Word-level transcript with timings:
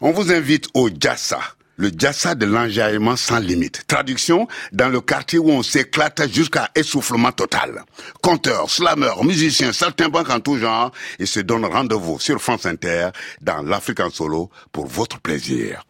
On 0.00 0.12
vous 0.12 0.30
invite 0.30 0.68
au 0.74 0.88
Jassa, 0.88 1.40
le 1.76 1.90
Jassa 1.90 2.36
de 2.36 2.46
l'enjaillement 2.46 3.16
sans 3.16 3.40
limite. 3.40 3.82
Traduction, 3.88 4.46
dans 4.70 4.88
le 4.88 5.00
quartier 5.00 5.40
où 5.40 5.50
on 5.50 5.64
s'éclate 5.64 6.32
jusqu'à 6.32 6.70
essoufflement 6.76 7.32
total. 7.32 7.82
Conteurs, 8.22 8.70
slameurs, 8.70 9.24
musiciens, 9.24 9.72
certains 9.72 10.08
banques 10.08 10.30
en 10.30 10.38
tout 10.38 10.56
genre, 10.56 10.92
et 11.18 11.26
se 11.26 11.40
donnent 11.40 11.64
rendez-vous 11.64 12.20
sur 12.20 12.40
France 12.40 12.64
Inter 12.64 13.08
dans 13.40 13.62
l'Afrique 13.62 13.98
en 13.98 14.10
solo 14.10 14.50
pour 14.70 14.86
votre 14.86 15.18
plaisir. 15.18 15.82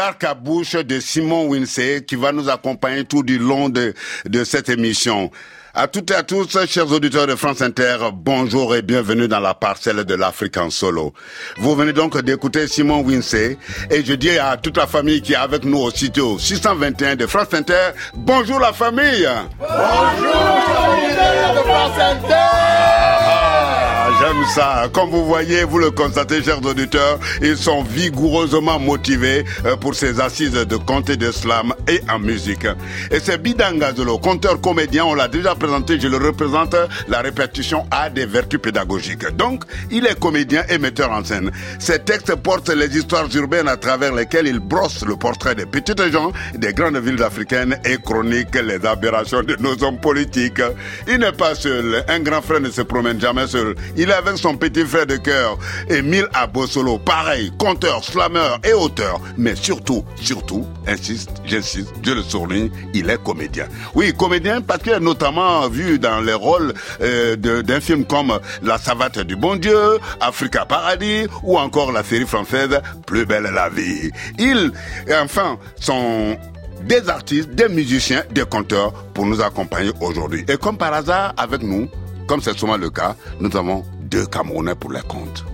Ouverture 0.00 0.04
à 0.04 0.06
l'arc 0.06 0.24
à 0.24 0.34
bouche 0.34 0.76
de 0.76 1.00
Simon 1.00 1.48
Winsey 1.48 2.04
qui 2.06 2.16
va 2.16 2.32
nous 2.32 2.48
accompagner 2.48 3.04
tout 3.04 3.22
du 3.22 3.38
long 3.38 3.68
de, 3.68 3.94
de 4.28 4.44
cette 4.44 4.68
émission. 4.68 5.30
À 5.72 5.86
toutes 5.86 6.10
et 6.10 6.14
à 6.14 6.24
tous, 6.24 6.48
chers 6.66 6.90
auditeurs 6.90 7.28
de 7.28 7.36
France 7.36 7.62
Inter, 7.62 7.98
bonjour 8.12 8.74
et 8.74 8.82
bienvenue 8.82 9.28
dans 9.28 9.38
la 9.38 9.54
parcelle 9.54 10.04
de 10.04 10.14
l'Afrique 10.16 10.56
en 10.56 10.68
solo. 10.68 11.12
Vous 11.58 11.76
venez 11.76 11.92
donc 11.92 12.20
d'écouter 12.22 12.66
Simon 12.66 13.02
Winsey 13.02 13.56
et 13.88 14.04
je 14.04 14.14
dis 14.14 14.36
à 14.36 14.56
toute 14.56 14.76
la 14.76 14.88
famille 14.88 15.22
qui 15.22 15.34
est 15.34 15.36
avec 15.36 15.64
nous 15.64 15.78
au 15.78 15.90
studio 15.90 16.38
621 16.38 17.14
de 17.14 17.26
France 17.26 17.54
Inter, 17.54 17.90
bonjour 18.14 18.58
la 18.58 18.72
famille 18.72 19.28
Bonjour 19.60 20.34
de 21.54 21.60
France 21.60 21.98
Inter 22.00 23.19
J'aime 24.20 24.44
ça. 24.44 24.86
Comme 24.92 25.08
vous 25.08 25.24
voyez, 25.24 25.64
vous 25.64 25.78
le 25.78 25.90
constatez, 25.92 26.42
chers 26.42 26.62
auditeurs, 26.62 27.18
ils 27.40 27.56
sont 27.56 27.82
vigoureusement 27.82 28.78
motivés 28.78 29.46
euh, 29.64 29.76
pour 29.76 29.94
ces 29.94 30.20
assises 30.20 30.52
de 30.52 30.78
et 31.10 31.16
de 31.16 31.32
slam 31.32 31.72
et 31.88 32.02
en 32.10 32.18
musique. 32.18 32.66
Et 33.10 33.18
c'est 33.18 33.40
Bidangazolo, 33.40 34.18
conteur 34.18 34.60
comédien, 34.60 35.06
on 35.06 35.14
l'a 35.14 35.28
déjà 35.28 35.54
présenté, 35.54 35.98
je 35.98 36.08
le 36.08 36.18
représente, 36.18 36.76
la 37.08 37.20
répétition 37.20 37.86
a 37.90 38.10
des 38.10 38.26
vertus 38.26 38.60
pédagogiques. 38.60 39.26
Donc, 39.36 39.64
il 39.90 40.06
est 40.06 40.18
comédien 40.18 40.64
et 40.68 40.76
metteur 40.76 41.10
en 41.12 41.24
scène. 41.24 41.50
Ses 41.78 42.00
textes 42.00 42.34
portent 42.34 42.68
les 42.68 42.94
histoires 42.94 43.34
urbaines 43.34 43.68
à 43.68 43.78
travers 43.78 44.14
lesquelles 44.14 44.48
il 44.48 44.58
brosse 44.58 45.02
le 45.06 45.16
portrait 45.16 45.54
des 45.54 45.64
petites 45.64 46.12
gens, 46.12 46.30
des 46.54 46.74
grandes 46.74 46.98
villes 46.98 47.22
africaines 47.22 47.78
et 47.86 47.96
chronique 47.96 48.54
les 48.54 48.84
aberrations 48.84 49.42
de 49.42 49.56
nos 49.60 49.82
hommes 49.82 50.00
politiques. 50.00 50.60
Il 51.08 51.18
n'est 51.18 51.32
pas 51.32 51.54
seul. 51.54 52.04
Un 52.08 52.20
grand 52.20 52.42
frère 52.42 52.60
ne 52.60 52.70
se 52.70 52.82
promène 52.82 53.18
jamais 53.18 53.46
seul. 53.46 53.74
Avec 54.12 54.38
son 54.38 54.56
petit 54.56 54.84
frère 54.84 55.06
de 55.06 55.16
cœur, 55.16 55.58
Émile 55.88 56.26
Abosolo, 56.32 56.98
pareil, 56.98 57.52
conteur, 57.58 58.04
slameur 58.04 58.58
et 58.64 58.72
auteur. 58.72 59.20
Mais 59.36 59.54
surtout, 59.54 60.04
surtout, 60.16 60.66
insiste, 60.86 61.30
j'insiste, 61.44 61.90
je 62.02 62.12
le 62.12 62.22
souligne, 62.22 62.70
il 62.94 63.08
est 63.10 63.22
comédien. 63.22 63.66
Oui, 63.94 64.12
comédien 64.16 64.60
parce 64.60 64.82
qu'il 64.82 64.92
est 64.92 65.00
notamment 65.00 65.68
vu 65.68 65.98
dans 65.98 66.20
les 66.20 66.34
rôles 66.34 66.74
euh, 67.00 67.36
d'un 67.36 67.80
film 67.80 68.04
comme 68.04 68.38
La 68.62 68.78
savate 68.78 69.20
du 69.20 69.36
bon 69.36 69.56
Dieu, 69.56 69.98
Africa 70.20 70.64
Paradis 70.64 71.26
ou 71.42 71.58
encore 71.58 71.92
la 71.92 72.02
série 72.02 72.26
française 72.26 72.80
Plus 73.06 73.26
belle 73.26 73.50
la 73.54 73.68
vie. 73.68 74.10
Il, 74.38 74.72
enfin, 75.22 75.58
sont 75.78 76.36
des 76.84 77.08
artistes, 77.08 77.50
des 77.50 77.68
musiciens, 77.68 78.22
des 78.30 78.44
conteurs 78.44 78.92
pour 79.14 79.26
nous 79.26 79.40
accompagner 79.40 79.92
aujourd'hui. 80.00 80.44
Et 80.48 80.56
comme 80.56 80.76
par 80.76 80.92
hasard, 80.94 81.34
avec 81.36 81.62
nous, 81.62 81.88
comme 82.26 82.40
c'est 82.40 82.56
souvent 82.56 82.76
le 82.76 82.90
cas, 82.90 83.16
nous 83.40 83.54
avons 83.56 83.84
deux 84.10 84.26
Camerounais 84.26 84.74
pour 84.74 84.90
les 84.92 85.02
comptes. 85.02 85.44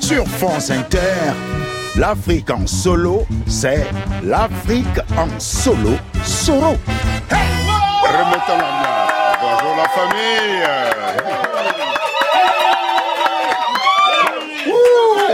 Sur 0.00 0.26
France 0.26 0.70
Inter, 0.70 1.32
l'Afrique 1.96 2.50
en 2.50 2.66
solo, 2.66 3.26
c'est 3.46 3.86
l'Afrique 4.24 4.98
en 5.16 5.28
solo 5.38 5.92
solo. 6.24 6.76
Hey 7.30 7.38
Remettons 8.02 8.58
l'ambiance. 8.58 9.12
Bonjour 9.40 9.76
la 9.76 9.88
famille. 9.88 10.64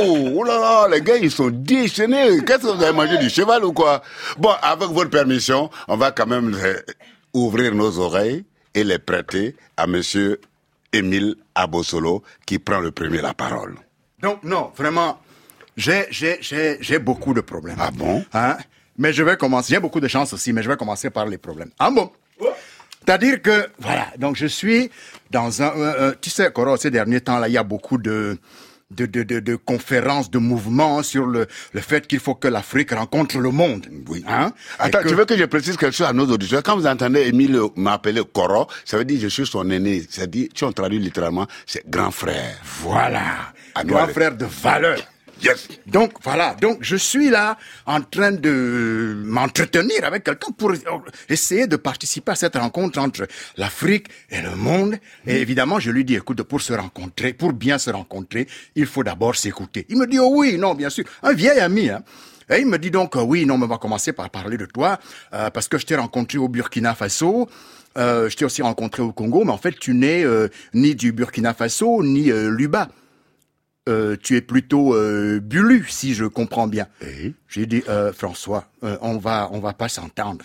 Ouh, 0.02 0.38
oh 0.38 0.44
là 0.44 0.58
là, 0.58 0.88
les 0.90 1.00
gars, 1.00 1.16
ils 1.16 1.30
sont 1.30 1.50
déchaînés. 1.50 2.44
Qu'est-ce 2.46 2.58
que 2.66 2.76
vous 2.76 2.82
avez 2.82 2.92
mangé 2.92 3.18
du 3.18 3.28
cheval 3.30 3.64
ou 3.64 3.72
quoi? 3.72 4.02
Bon, 4.38 4.52
avec 4.62 4.90
votre 4.90 5.10
permission, 5.10 5.70
on 5.88 5.96
va 5.96 6.10
quand 6.10 6.26
même 6.26 6.54
ouvrir 7.32 7.74
nos 7.74 7.98
oreilles 7.98 8.44
et 8.74 8.84
les 8.84 8.98
prêter 8.98 9.56
à 9.76 9.86
monsieur 9.86 10.40
Émile 10.92 11.36
Abosolo 11.54 12.22
qui 12.46 12.58
prend 12.58 12.80
le 12.80 12.90
premier 12.90 13.20
la 13.20 13.34
parole. 13.34 13.76
Donc 14.20 14.42
non, 14.44 14.72
vraiment, 14.76 15.20
j'ai 15.76 16.98
beaucoup 16.98 17.34
de 17.34 17.40
problèmes. 17.40 17.76
Ah 17.78 17.90
bon? 17.90 18.24
Hein? 18.32 18.56
Mais 18.98 19.12
je 19.12 19.22
vais 19.22 19.36
commencer, 19.36 19.74
j'ai 19.74 19.80
beaucoup 19.80 20.00
de 20.00 20.08
chance 20.08 20.32
aussi, 20.32 20.52
mais 20.52 20.62
je 20.62 20.68
vais 20.68 20.76
commencer 20.76 21.10
par 21.10 21.26
les 21.26 21.38
problèmes. 21.38 21.70
Ah 21.78 21.90
bon? 21.90 22.12
C'est-à-dire 23.02 23.40
que, 23.40 23.70
voilà, 23.78 24.08
donc 24.18 24.36
je 24.36 24.46
suis 24.46 24.90
dans 25.30 25.62
un... 25.62 26.12
tu 26.20 26.28
sais, 26.28 26.52
Coro, 26.52 26.76
ces 26.76 26.90
derniers 26.90 27.22
temps-là, 27.22 27.48
il 27.48 27.54
y 27.54 27.58
a 27.58 27.62
beaucoup 27.62 27.96
de... 27.96 28.36
De, 28.90 29.06
de, 29.06 29.22
de, 29.22 29.38
de, 29.38 29.54
conférences, 29.54 30.32
de 30.32 30.38
mouvements 30.38 31.04
sur 31.04 31.24
le, 31.24 31.46
le 31.72 31.80
fait 31.80 32.08
qu'il 32.08 32.18
faut 32.18 32.34
que 32.34 32.48
l'Afrique 32.48 32.90
rencontre 32.90 33.38
le 33.38 33.50
monde. 33.50 33.86
Oui. 34.08 34.24
Hein? 34.26 34.52
Attends, 34.80 34.98
tu 35.06 35.14
veux 35.14 35.24
que 35.24 35.36
je 35.36 35.44
précise 35.44 35.76
quelque 35.76 35.94
chose 35.94 36.08
à 36.08 36.12
nos 36.12 36.26
auditeurs? 36.26 36.60
Quand 36.64 36.76
vous 36.76 36.88
entendez 36.88 37.20
Émile 37.28 37.60
m'appeler 37.76 38.22
Coro, 38.32 38.66
ça 38.84 38.98
veut 38.98 39.04
dire 39.04 39.20
je 39.20 39.28
suis 39.28 39.46
son 39.46 39.70
aîné. 39.70 40.02
Ça 40.10 40.26
dit, 40.26 40.48
si 40.54 40.64
on 40.64 40.72
traduit 40.72 40.98
littéralement, 40.98 41.46
c'est 41.66 41.88
grand 41.88 42.10
frère. 42.10 42.56
Voilà. 42.82 43.52
À 43.76 43.84
grand 43.84 44.08
frère 44.08 44.36
de 44.36 44.46
valeur. 44.46 44.98
Yes. 45.42 45.68
Donc 45.86 46.12
voilà, 46.22 46.54
donc 46.60 46.78
je 46.80 46.96
suis 46.96 47.30
là 47.30 47.56
en 47.86 48.02
train 48.02 48.32
de 48.32 49.22
m'entretenir 49.24 50.04
avec 50.04 50.24
quelqu'un 50.24 50.52
pour 50.52 50.72
essayer 51.28 51.66
de 51.66 51.76
participer 51.76 52.32
à 52.32 52.34
cette 52.34 52.56
rencontre 52.56 52.98
entre 52.98 53.26
l'Afrique 53.56 54.08
et 54.30 54.40
le 54.42 54.54
monde. 54.54 54.96
Et 55.26 55.40
évidemment, 55.40 55.80
je 55.80 55.90
lui 55.90 56.04
dis, 56.04 56.16
écoute, 56.16 56.42
pour 56.42 56.60
se 56.60 56.72
rencontrer, 56.74 57.32
pour 57.32 57.52
bien 57.52 57.78
se 57.78 57.90
rencontrer, 57.90 58.46
il 58.74 58.86
faut 58.86 59.02
d'abord 59.02 59.34
s'écouter. 59.34 59.86
Il 59.88 59.98
me 59.98 60.06
dit, 60.06 60.18
oh 60.18 60.30
oui, 60.32 60.58
non, 60.58 60.74
bien 60.74 60.90
sûr, 60.90 61.04
un 61.22 61.32
vieil 61.32 61.58
ami. 61.58 61.88
Hein. 61.88 62.02
Et 62.50 62.60
il 62.60 62.66
me 62.66 62.78
dit 62.78 62.90
donc, 62.90 63.14
oui, 63.14 63.46
non, 63.46 63.56
mais 63.56 63.64
on 63.64 63.68
va 63.68 63.78
commencer 63.78 64.12
par 64.12 64.28
parler 64.28 64.56
de 64.56 64.66
toi, 64.66 64.98
euh, 65.32 65.50
parce 65.50 65.68
que 65.68 65.78
je 65.78 65.86
t'ai 65.86 65.96
rencontré 65.96 66.36
au 66.36 66.48
Burkina 66.48 66.94
Faso. 66.94 67.48
Euh, 67.96 68.28
je 68.28 68.36
t'ai 68.36 68.44
aussi 68.44 68.62
rencontré 68.62 69.02
au 69.02 69.12
Congo, 69.12 69.44
mais 69.44 69.52
en 69.52 69.58
fait, 69.58 69.78
tu 69.78 69.94
n'es 69.94 70.24
euh, 70.24 70.48
ni 70.74 70.94
du 70.94 71.12
Burkina 71.12 71.54
Faso, 71.54 72.02
ni 72.02 72.30
euh, 72.30 72.50
Luba. 72.50 72.88
Euh, 73.90 74.16
tu 74.22 74.36
es 74.36 74.40
plutôt 74.40 74.94
euh, 74.94 75.40
Bulu, 75.40 75.84
si 75.88 76.14
je 76.14 76.24
comprends 76.24 76.68
bien. 76.68 76.86
Et 77.02 77.32
J'ai 77.48 77.66
dit, 77.66 77.82
euh, 77.88 78.12
François, 78.12 78.68
on 78.82 79.18
va, 79.18 79.48
on 79.52 79.58
va 79.58 79.72
pas 79.72 79.88
s'entendre. 79.88 80.44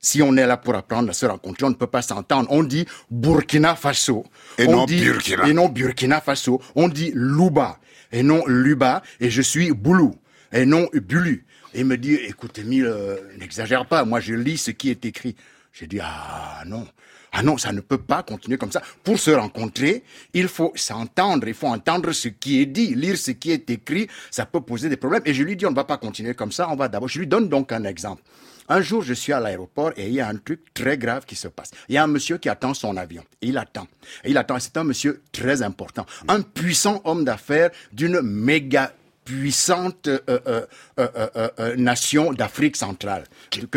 Si 0.00 0.22
on 0.22 0.36
est 0.36 0.46
là 0.46 0.56
pour 0.56 0.74
apprendre 0.74 1.10
à 1.10 1.12
se 1.12 1.26
rencontrer, 1.26 1.66
on 1.66 1.70
ne 1.70 1.74
peut 1.74 1.86
pas 1.86 2.02
s'entendre. 2.02 2.48
On 2.50 2.62
dit 2.62 2.86
Burkina 3.10 3.76
Faso. 3.76 4.24
Et 4.58 4.66
on 4.66 4.72
non 4.72 4.84
dit, 4.86 5.04
Burkina. 5.04 5.46
Et 5.46 5.52
non 5.52 5.68
Burkina 5.68 6.20
Faso. 6.20 6.60
On 6.74 6.88
dit 6.88 7.12
Luba. 7.14 7.78
Et 8.10 8.22
non 8.22 8.42
Luba. 8.46 9.02
Et 9.20 9.30
je 9.30 9.42
suis 9.42 9.72
Boulou. 9.72 10.16
Et 10.52 10.64
non 10.66 10.88
Bulu. 10.94 11.44
Et 11.74 11.80
il 11.80 11.86
me 11.86 11.96
dit, 11.96 12.14
écoute, 12.14 12.58
Emile, 12.58 12.92
n'exagère 13.38 13.86
pas. 13.86 14.04
Moi, 14.04 14.20
je 14.20 14.34
lis 14.34 14.58
ce 14.58 14.72
qui 14.72 14.90
est 14.90 15.04
écrit. 15.04 15.36
J'ai 15.72 15.86
dit, 15.86 16.00
ah 16.02 16.62
non. 16.66 16.86
Ah 17.32 17.42
non, 17.42 17.58
ça 17.58 17.72
ne 17.72 17.80
peut 17.80 17.98
pas 17.98 18.22
continuer 18.22 18.58
comme 18.58 18.72
ça. 18.72 18.82
Pour 19.04 19.18
se 19.18 19.30
rencontrer, 19.30 20.02
il 20.34 20.48
faut 20.48 20.72
s'entendre, 20.74 21.46
il 21.48 21.54
faut 21.54 21.68
entendre 21.68 22.12
ce 22.12 22.28
qui 22.28 22.60
est 22.60 22.66
dit, 22.66 22.94
lire 22.94 23.16
ce 23.16 23.30
qui 23.30 23.52
est 23.52 23.70
écrit, 23.70 24.08
ça 24.30 24.46
peut 24.46 24.60
poser 24.60 24.88
des 24.88 24.96
problèmes. 24.96 25.22
Et 25.24 25.34
je 25.34 25.42
lui 25.42 25.56
dis, 25.56 25.66
on 25.66 25.70
ne 25.70 25.76
va 25.76 25.84
pas 25.84 25.98
continuer 25.98 26.34
comme 26.34 26.52
ça, 26.52 26.68
on 26.70 26.76
va 26.76 26.88
d'abord, 26.88 27.08
je 27.08 27.18
lui 27.18 27.26
donne 27.26 27.48
donc 27.48 27.72
un 27.72 27.84
exemple. 27.84 28.22
Un 28.68 28.82
jour, 28.82 29.02
je 29.02 29.14
suis 29.14 29.32
à 29.32 29.40
l'aéroport 29.40 29.90
et 29.96 30.06
il 30.06 30.14
y 30.14 30.20
a 30.20 30.28
un 30.28 30.36
truc 30.36 30.72
très 30.72 30.96
grave 30.96 31.24
qui 31.26 31.34
se 31.34 31.48
passe. 31.48 31.72
Il 31.88 31.96
y 31.96 31.98
a 31.98 32.04
un 32.04 32.06
monsieur 32.06 32.38
qui 32.38 32.48
attend 32.48 32.72
son 32.72 32.96
avion. 32.96 33.24
Il 33.42 33.58
attend. 33.58 33.88
il 34.24 34.38
attend. 34.38 34.60
C'est 34.60 34.76
un 34.76 34.84
monsieur 34.84 35.22
très 35.32 35.62
important. 35.62 36.06
Un 36.28 36.42
puissant 36.42 37.00
homme 37.04 37.24
d'affaires 37.24 37.70
d'une 37.92 38.20
méga 38.22 38.92
puissante 39.24 40.06
euh, 40.06 40.20
euh, 40.38 40.66
euh, 40.98 41.76
nation 41.76 42.32
d'Afrique 42.32 42.76
centrale, 42.76 43.24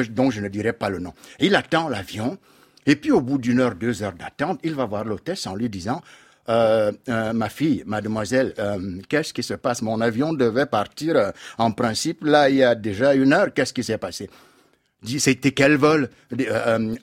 dont 0.10 0.30
je 0.30 0.42
ne 0.42 0.48
dirai 0.48 0.74
pas 0.74 0.90
le 0.90 1.00
nom. 1.00 1.14
il 1.40 1.56
attend 1.56 1.90
l'avion, 1.90 2.38
et 2.86 2.96
puis 2.96 3.12
au 3.12 3.22
bout 3.22 3.38
d'une 3.38 3.60
heure, 3.60 3.76
deux 3.76 4.04
heures 4.04 4.14
d'attente, 4.14 4.60
il 4.64 4.76
va 4.76 4.86
voir 4.86 5.04
l'hôtesse 5.06 5.48
en 5.48 5.56
lui 5.56 5.70
disant 5.70 6.02
ma 6.48 7.50
fille, 7.50 7.84
mademoiselle, 7.86 8.54
qu'est-ce 9.08 9.34
qui 9.34 9.44
se 9.44 9.54
passe? 9.54 9.82
Mon 9.82 10.02
avion 10.02 10.34
devait 10.34 10.66
partir 10.66 11.32
en 11.58 11.72
principe, 11.72 12.24
là, 12.26 12.50
il 12.50 12.58
y 12.58 12.64
a 12.64 12.76
déjà 12.76 13.14
une 13.14 13.32
heure, 13.34 13.54
qu'est-ce 13.54 13.74
qui 13.74 13.84
s'est 13.84 13.98
passé? 13.98 14.30
C'était 15.20 15.52
quel 15.52 15.76
vol? 15.76 16.10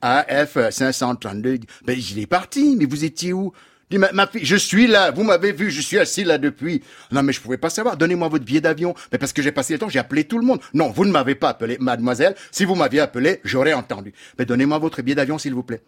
AF 0.00 0.56
532. 0.70 1.58
Ben, 1.84 1.98
il 1.98 2.18
est 2.18 2.26
parti, 2.26 2.76
mais 2.78 2.86
vous 2.86 3.04
étiez 3.04 3.32
où? 3.32 3.52
Ma, 3.98 4.26
fille, 4.28 4.44
je 4.44 4.56
suis 4.56 4.86
là, 4.86 5.10
vous 5.10 5.24
m'avez 5.24 5.52
vu, 5.52 5.70
je 5.70 5.80
suis 5.80 5.98
assis 5.98 6.22
là 6.22 6.38
depuis. 6.38 6.82
Non, 7.10 7.22
mais 7.22 7.32
je 7.32 7.40
pouvais 7.40 7.56
pas 7.56 7.70
savoir. 7.70 7.96
Donnez-moi 7.96 8.28
votre 8.28 8.44
billet 8.44 8.60
d'avion. 8.60 8.94
Mais 9.10 9.18
parce 9.18 9.32
que 9.32 9.42
j'ai 9.42 9.50
passé 9.50 9.72
le 9.72 9.80
temps, 9.80 9.88
j'ai 9.88 9.98
appelé 9.98 10.24
tout 10.24 10.38
le 10.38 10.46
monde. 10.46 10.60
Non, 10.74 10.90
vous 10.90 11.04
ne 11.04 11.10
m'avez 11.10 11.34
pas 11.34 11.50
appelé, 11.50 11.76
mademoiselle. 11.80 12.36
Si 12.52 12.64
vous 12.64 12.76
m'aviez 12.76 13.00
appelé, 13.00 13.40
j'aurais 13.42 13.72
entendu. 13.72 14.12
Mais 14.38 14.44
donnez-moi 14.44 14.78
votre 14.78 15.02
billet 15.02 15.16
d'avion, 15.16 15.38
s'il 15.38 15.54
vous 15.54 15.64
plaît. 15.64 15.82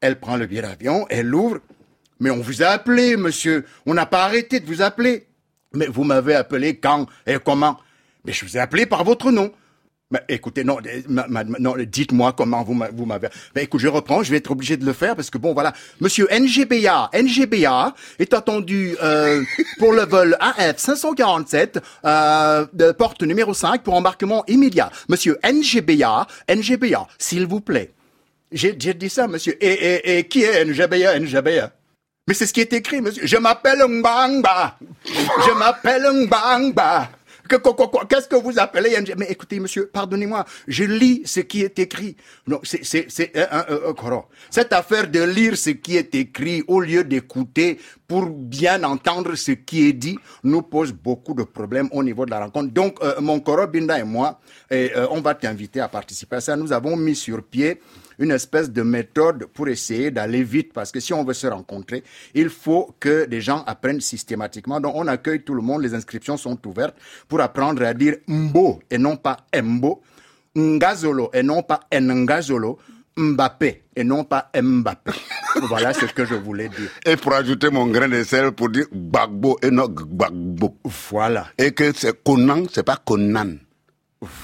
Elle 0.00 0.18
prend 0.18 0.36
le 0.36 0.46
billet 0.46 0.62
d'avion, 0.62 1.06
elle 1.10 1.26
l'ouvre. 1.26 1.60
Mais 2.18 2.30
on 2.30 2.40
vous 2.40 2.62
a 2.62 2.66
appelé, 2.66 3.16
monsieur. 3.16 3.64
On 3.86 3.94
n'a 3.94 4.06
pas 4.06 4.24
arrêté 4.24 4.58
de 4.58 4.66
vous 4.66 4.82
appeler. 4.82 5.26
Mais 5.72 5.86
vous 5.86 6.04
m'avez 6.04 6.34
appelé 6.34 6.76
quand 6.76 7.06
et 7.26 7.36
comment? 7.44 7.78
Mais 8.24 8.32
je 8.32 8.44
vous 8.44 8.56
ai 8.56 8.60
appelé 8.60 8.86
par 8.86 9.04
votre 9.04 9.30
nom. 9.30 9.52
Écoutez, 10.28 10.64
non, 10.64 10.78
non 11.58 11.74
dites-moi 11.86 12.32
comment 12.32 12.62
vous 12.62 13.04
m'avez... 13.06 13.28
Mais 13.54 13.64
écoute, 13.64 13.80
je 13.80 13.88
reprends, 13.88 14.22
je 14.22 14.30
vais 14.30 14.38
être 14.38 14.50
obligé 14.50 14.76
de 14.76 14.84
le 14.84 14.92
faire 14.92 15.16
parce 15.16 15.30
que 15.30 15.38
bon, 15.38 15.52
voilà. 15.52 15.72
Monsieur 16.00 16.28
NGBA, 16.30 17.10
NGBA 17.14 17.94
est 18.18 18.34
attendu 18.34 18.96
euh, 19.02 19.42
pour 19.78 19.92
le 19.92 20.02
vol 20.02 20.36
AF 20.40 20.78
547, 20.78 21.80
euh, 22.04 22.66
porte 22.96 23.22
numéro 23.22 23.54
5 23.54 23.82
pour 23.82 23.94
embarquement 23.94 24.44
immédiat. 24.48 24.90
Monsieur 25.08 25.38
NGBA, 25.44 26.26
NGBA, 26.48 27.06
s'il 27.18 27.46
vous 27.46 27.60
plaît. 27.60 27.92
J'ai 28.52 28.72
dit 28.72 29.10
ça, 29.10 29.26
monsieur. 29.26 29.56
Et, 29.64 30.18
et, 30.18 30.28
qui 30.28 30.42
est 30.42 30.64
NGBA, 30.64 31.18
NGBA 31.18 31.72
mais 32.26 32.32
c'est 32.32 32.46
ce 32.46 32.54
qui 32.54 32.62
est 32.62 32.72
écrit, 32.72 33.02
monsieur. 33.02 33.26
Je 33.26 33.36
m'appelle 33.36 33.84
Mbangba. 33.86 34.78
Je 35.04 35.58
m'appelle 35.58 36.10
Mbangba. 36.10 37.10
Qu'est-ce 37.48 38.28
que 38.28 38.36
vous 38.36 38.58
appelez 38.58 38.96
Mais 39.18 39.26
écoutez, 39.30 39.60
monsieur, 39.60 39.90
pardonnez-moi, 39.92 40.44
je 40.66 40.84
lis 40.84 41.22
ce 41.24 41.40
qui 41.40 41.62
est 41.62 41.78
écrit. 41.78 42.16
Non, 42.46 42.60
c'est 42.62 42.84
c'est 42.84 43.06
c'est 43.08 43.32
Cette 44.50 44.72
affaire 44.72 45.08
de 45.10 45.22
lire 45.22 45.56
ce 45.56 45.70
qui 45.70 45.96
est 45.96 46.14
écrit 46.14 46.62
au 46.68 46.80
lieu 46.80 47.04
d'écouter 47.04 47.78
pour 48.08 48.26
bien 48.26 48.82
entendre 48.84 49.34
ce 49.34 49.52
qui 49.52 49.88
est 49.88 49.92
dit 49.92 50.18
nous 50.42 50.62
pose 50.62 50.92
beaucoup 50.92 51.34
de 51.34 51.42
problèmes 51.42 51.88
au 51.92 52.02
niveau 52.02 52.24
de 52.24 52.30
la 52.30 52.40
rencontre. 52.40 52.72
Donc, 52.72 52.98
euh, 53.02 53.20
mon 53.20 53.40
Koro 53.40 53.66
Binda 53.66 53.98
et 53.98 54.04
moi, 54.04 54.40
euh, 54.72 55.06
on 55.10 55.20
va 55.20 55.34
t'inviter 55.34 55.80
à 55.80 55.88
participer 55.88 56.36
à 56.36 56.40
ça. 56.40 56.56
Nous 56.56 56.72
avons 56.72 56.96
mis 56.96 57.16
sur 57.16 57.42
pied 57.42 57.80
une 58.18 58.30
espèce 58.30 58.70
de 58.70 58.82
méthode 58.82 59.46
pour 59.46 59.68
essayer 59.68 60.10
d'aller 60.10 60.42
vite, 60.42 60.72
parce 60.72 60.92
que 60.92 61.00
si 61.00 61.12
on 61.12 61.24
veut 61.24 61.34
se 61.34 61.46
rencontrer, 61.46 62.02
il 62.34 62.48
faut 62.50 62.94
que 63.00 63.26
les 63.28 63.40
gens 63.40 63.64
apprennent 63.66 64.00
systématiquement. 64.00 64.80
Donc 64.80 64.94
on 64.96 65.06
accueille 65.06 65.42
tout 65.42 65.54
le 65.54 65.62
monde, 65.62 65.82
les 65.82 65.94
inscriptions 65.94 66.36
sont 66.36 66.58
ouvertes 66.66 66.96
pour 67.28 67.40
apprendre 67.40 67.82
à 67.84 67.94
dire 67.94 68.16
Mbo 68.26 68.80
et 68.90 68.98
non 68.98 69.16
pas 69.16 69.38
Mbo, 69.54 70.02
Ngazolo 70.56 71.30
et 71.32 71.42
non 71.42 71.62
pas 71.62 71.80
Ngazolo, 71.92 72.78
Mbappé 73.16 73.84
et 73.94 74.04
non 74.04 74.24
pas 74.24 74.50
Mbappé. 74.60 75.12
voilà 75.68 75.92
ce 75.92 76.06
que 76.06 76.24
je 76.24 76.34
voulais 76.34 76.68
dire. 76.68 76.90
Et 77.06 77.16
pour 77.16 77.32
ajouter 77.34 77.70
mon 77.70 77.86
grain 77.86 78.08
de 78.08 78.22
sel 78.24 78.52
pour 78.52 78.70
dire 78.70 78.86
Gbagbo 78.92 79.58
et 79.62 79.70
non 79.70 79.86
Gbagbo. 79.88 80.76
Voilà. 81.10 81.46
Et 81.58 81.72
que 81.72 81.92
c'est 81.94 82.22
Conan, 82.24 82.64
c'est 82.72 82.82
pas 82.82 82.96
Conan. 82.96 83.54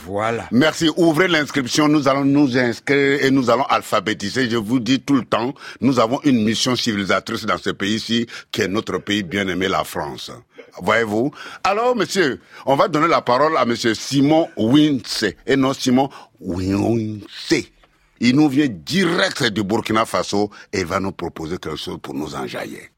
Voilà. 0.07 0.47
Merci. 0.51 0.89
Ouvrez 0.97 1.29
l'inscription. 1.29 1.89
Nous 1.89 2.09
allons 2.09 2.25
nous 2.25 2.57
inscrire 2.57 3.25
et 3.25 3.31
nous 3.31 3.51
allons 3.51 3.65
alphabétiser. 3.65 4.49
Je 4.51 4.57
vous 4.57 4.81
dis 4.81 5.01
tout 5.01 5.15
le 5.15 5.25
temps, 5.25 5.55
nous 5.81 5.99
avons 5.99 6.21
une 6.25 6.43
mission 6.45 6.77
civilisatrice 6.77 7.45
dans 7.47 7.59
ce 7.59 7.71
pays-ci, 7.71 8.27
qui 8.53 8.63
est 8.63 8.69
notre 8.69 8.99
pays 8.99 9.23
bien-aimé, 9.23 9.69
la 9.69 9.85
France. 9.85 10.31
Voyez-vous? 10.83 11.33
Alors, 11.65 11.97
monsieur, 11.97 12.41
on 12.67 12.77
va 12.77 12.89
donner 12.89 13.09
la 13.09 13.23
parole 13.23 13.57
à 13.57 13.65
monsieur 13.65 13.95
Simon 13.95 14.49
Wince 14.57 15.25
et 15.47 15.57
non 15.57 15.73
Simon 15.73 16.09
Wince. 16.41 17.55
Il 18.21 18.37
nous 18.37 18.49
vient 18.49 18.69
direct 18.69 19.45
du 19.45 19.63
Burkina 19.65 20.05
Faso 20.05 20.51
et 20.73 20.85
va 20.85 21.01
nous 21.01 21.13
proposer 21.13 21.57
quelque 21.59 21.77
chose 21.77 21.99
pour 22.03 22.15
nous 22.15 22.35
enjailler. 22.35 22.91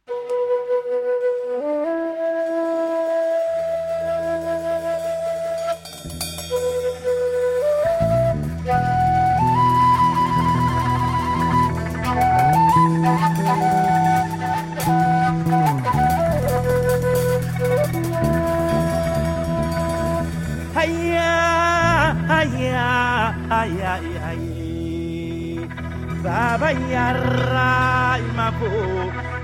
Baba 26.22 26.70
Yara 26.70 28.14
Imabo 28.22 28.70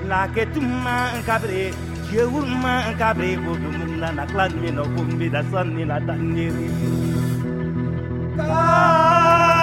Laketuma 0.07 1.11
Cabre 1.27 1.75
Jeuma 2.11 2.95
Cabre 2.97 3.37
Bodumunda 3.37 4.09
Naklanino 4.15 4.85
Kumbida 4.95 5.43
Sanila 5.51 5.99
Taniri 6.07 6.71
Cabre 8.39 9.59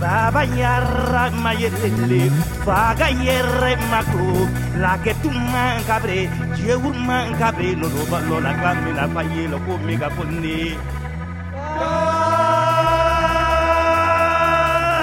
baba 0.00 0.42
yarra 0.58 1.30
mayele 1.30 2.20
faga 2.66 3.08
yerre 3.24 3.72
mako 3.90 4.26
la 4.82 4.98
que 5.04 5.14
tu 5.22 5.30
man 5.30 5.78
cabre 5.86 6.26
je 6.58 6.74
man 7.06 7.30
cabre 7.38 7.70
no 7.78 7.86
no 7.94 8.02
ba 8.10 8.18
no 8.28 8.36
la 8.40 8.52
kamina 8.62 9.04
fayelo 9.14 9.58
ko 9.66 9.78
mega 9.86 10.08
ponni 10.10 10.74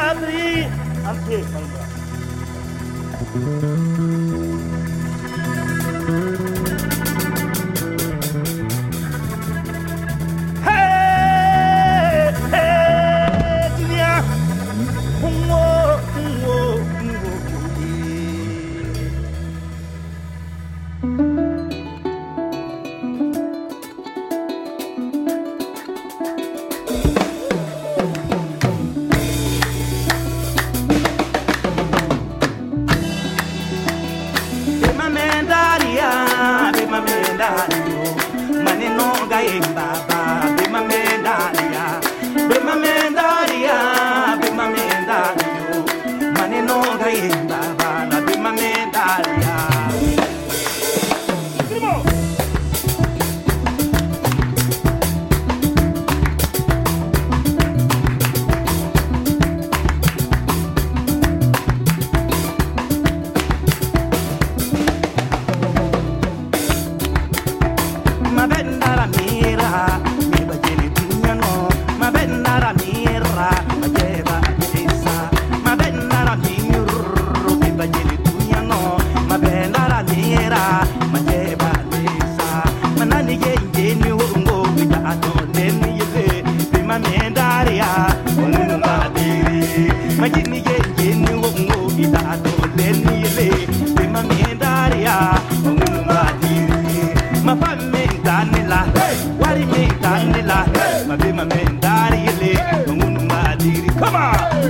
Abri, 0.06 0.68
mendaria 1.54 3.85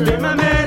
Demain 0.04 0.65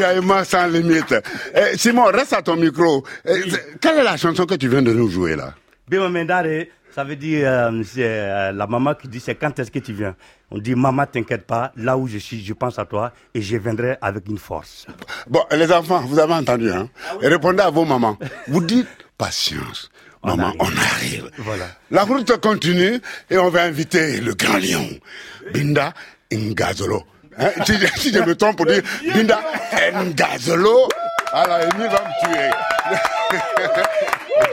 Enjaillement 0.00 0.44
sans 0.44 0.66
limite. 0.66 1.14
Eh, 1.54 1.76
Simon, 1.76 2.04
reste 2.04 2.32
à 2.32 2.42
ton 2.42 2.56
micro. 2.56 3.04
Eh, 3.26 3.42
Quelle 3.80 3.98
est 3.98 4.02
la 4.02 4.16
chanson 4.16 4.46
que 4.46 4.54
tu 4.54 4.68
viens 4.68 4.82
de 4.82 4.92
nous 4.92 5.08
jouer 5.10 5.36
là? 5.36 5.54
Bima 5.88 6.08
Mendare, 6.08 6.64
ça 6.94 7.04
veut 7.04 7.16
dire, 7.16 7.46
euh, 7.46 7.82
c'est 7.84 8.04
euh, 8.04 8.52
la 8.52 8.66
maman 8.66 8.94
qui 8.94 9.08
dit 9.08 9.20
c'est 9.20 9.34
quand 9.34 9.58
est-ce 9.58 9.70
que 9.70 9.78
tu 9.80 9.92
viens? 9.92 10.14
On 10.50 10.58
dit 10.58 10.74
maman, 10.74 11.04
t'inquiète 11.04 11.46
pas, 11.46 11.72
là 11.76 11.98
où 11.98 12.06
je 12.08 12.18
suis, 12.18 12.42
je 12.42 12.52
pense 12.54 12.78
à 12.78 12.84
toi 12.86 13.12
et 13.34 13.42
je 13.42 13.56
viendrai 13.56 13.96
avec 14.00 14.26
une 14.28 14.38
force. 14.38 14.86
Bon, 15.28 15.42
les 15.50 15.70
enfants, 15.70 16.00
vous 16.00 16.18
avez 16.18 16.32
entendu, 16.34 16.70
hein? 16.70 16.88
Répondez 17.20 17.62
à 17.62 17.70
vos 17.70 17.84
mamans. 17.84 18.16
Vous 18.48 18.62
dites 18.62 18.88
patience. 19.18 19.90
Maman, 20.24 20.48
arrive. 20.48 20.56
on 20.60 20.64
arrive. 20.64 21.30
Voilà. 21.38 21.64
La 21.90 22.04
route 22.04 22.36
continue 22.40 23.00
et 23.30 23.38
on 23.38 23.48
va 23.50 23.64
inviter 23.64 24.20
le 24.20 24.34
grand 24.34 24.58
lion, 24.58 24.86
Binda 25.52 25.92
Ngazolo. 26.32 27.04
Hein, 27.38 27.50
si, 27.96 28.12
je 28.12 28.18
me 28.20 28.34
trompe 28.34 28.56
pour 28.56 28.66
dire 28.66 28.82
Binda 29.14 29.40
Ngazolo, 30.04 30.88
alors 31.32 31.58
Amy 31.72 31.86
va 31.86 32.02
me 32.02 32.24
tuer. 32.24 32.50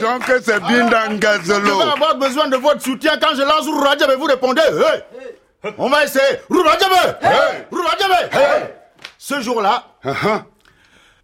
Donc 0.00 0.22
c'est 0.44 0.60
Binda 0.60 1.04
Je 1.06 1.10
vais 1.10 1.16
Ngazolo. 1.16 1.80
avoir 1.80 2.16
besoin 2.16 2.48
de 2.48 2.56
votre 2.56 2.80
soutien 2.82 3.18
quand 3.20 3.34
je 3.34 3.42
lance 3.42 3.66
Rouradjabé. 3.66 4.14
Vous 4.16 4.24
répondez 4.26 4.62
hey. 4.62 5.72
On 5.76 5.88
va 5.88 6.04
essayer. 6.04 6.38
Rouradjabé 6.48 6.94
hey. 7.22 7.64
Rouradjabé 7.70 8.14
hey. 8.32 8.64
Ce 9.18 9.40
jour-là, 9.40 9.84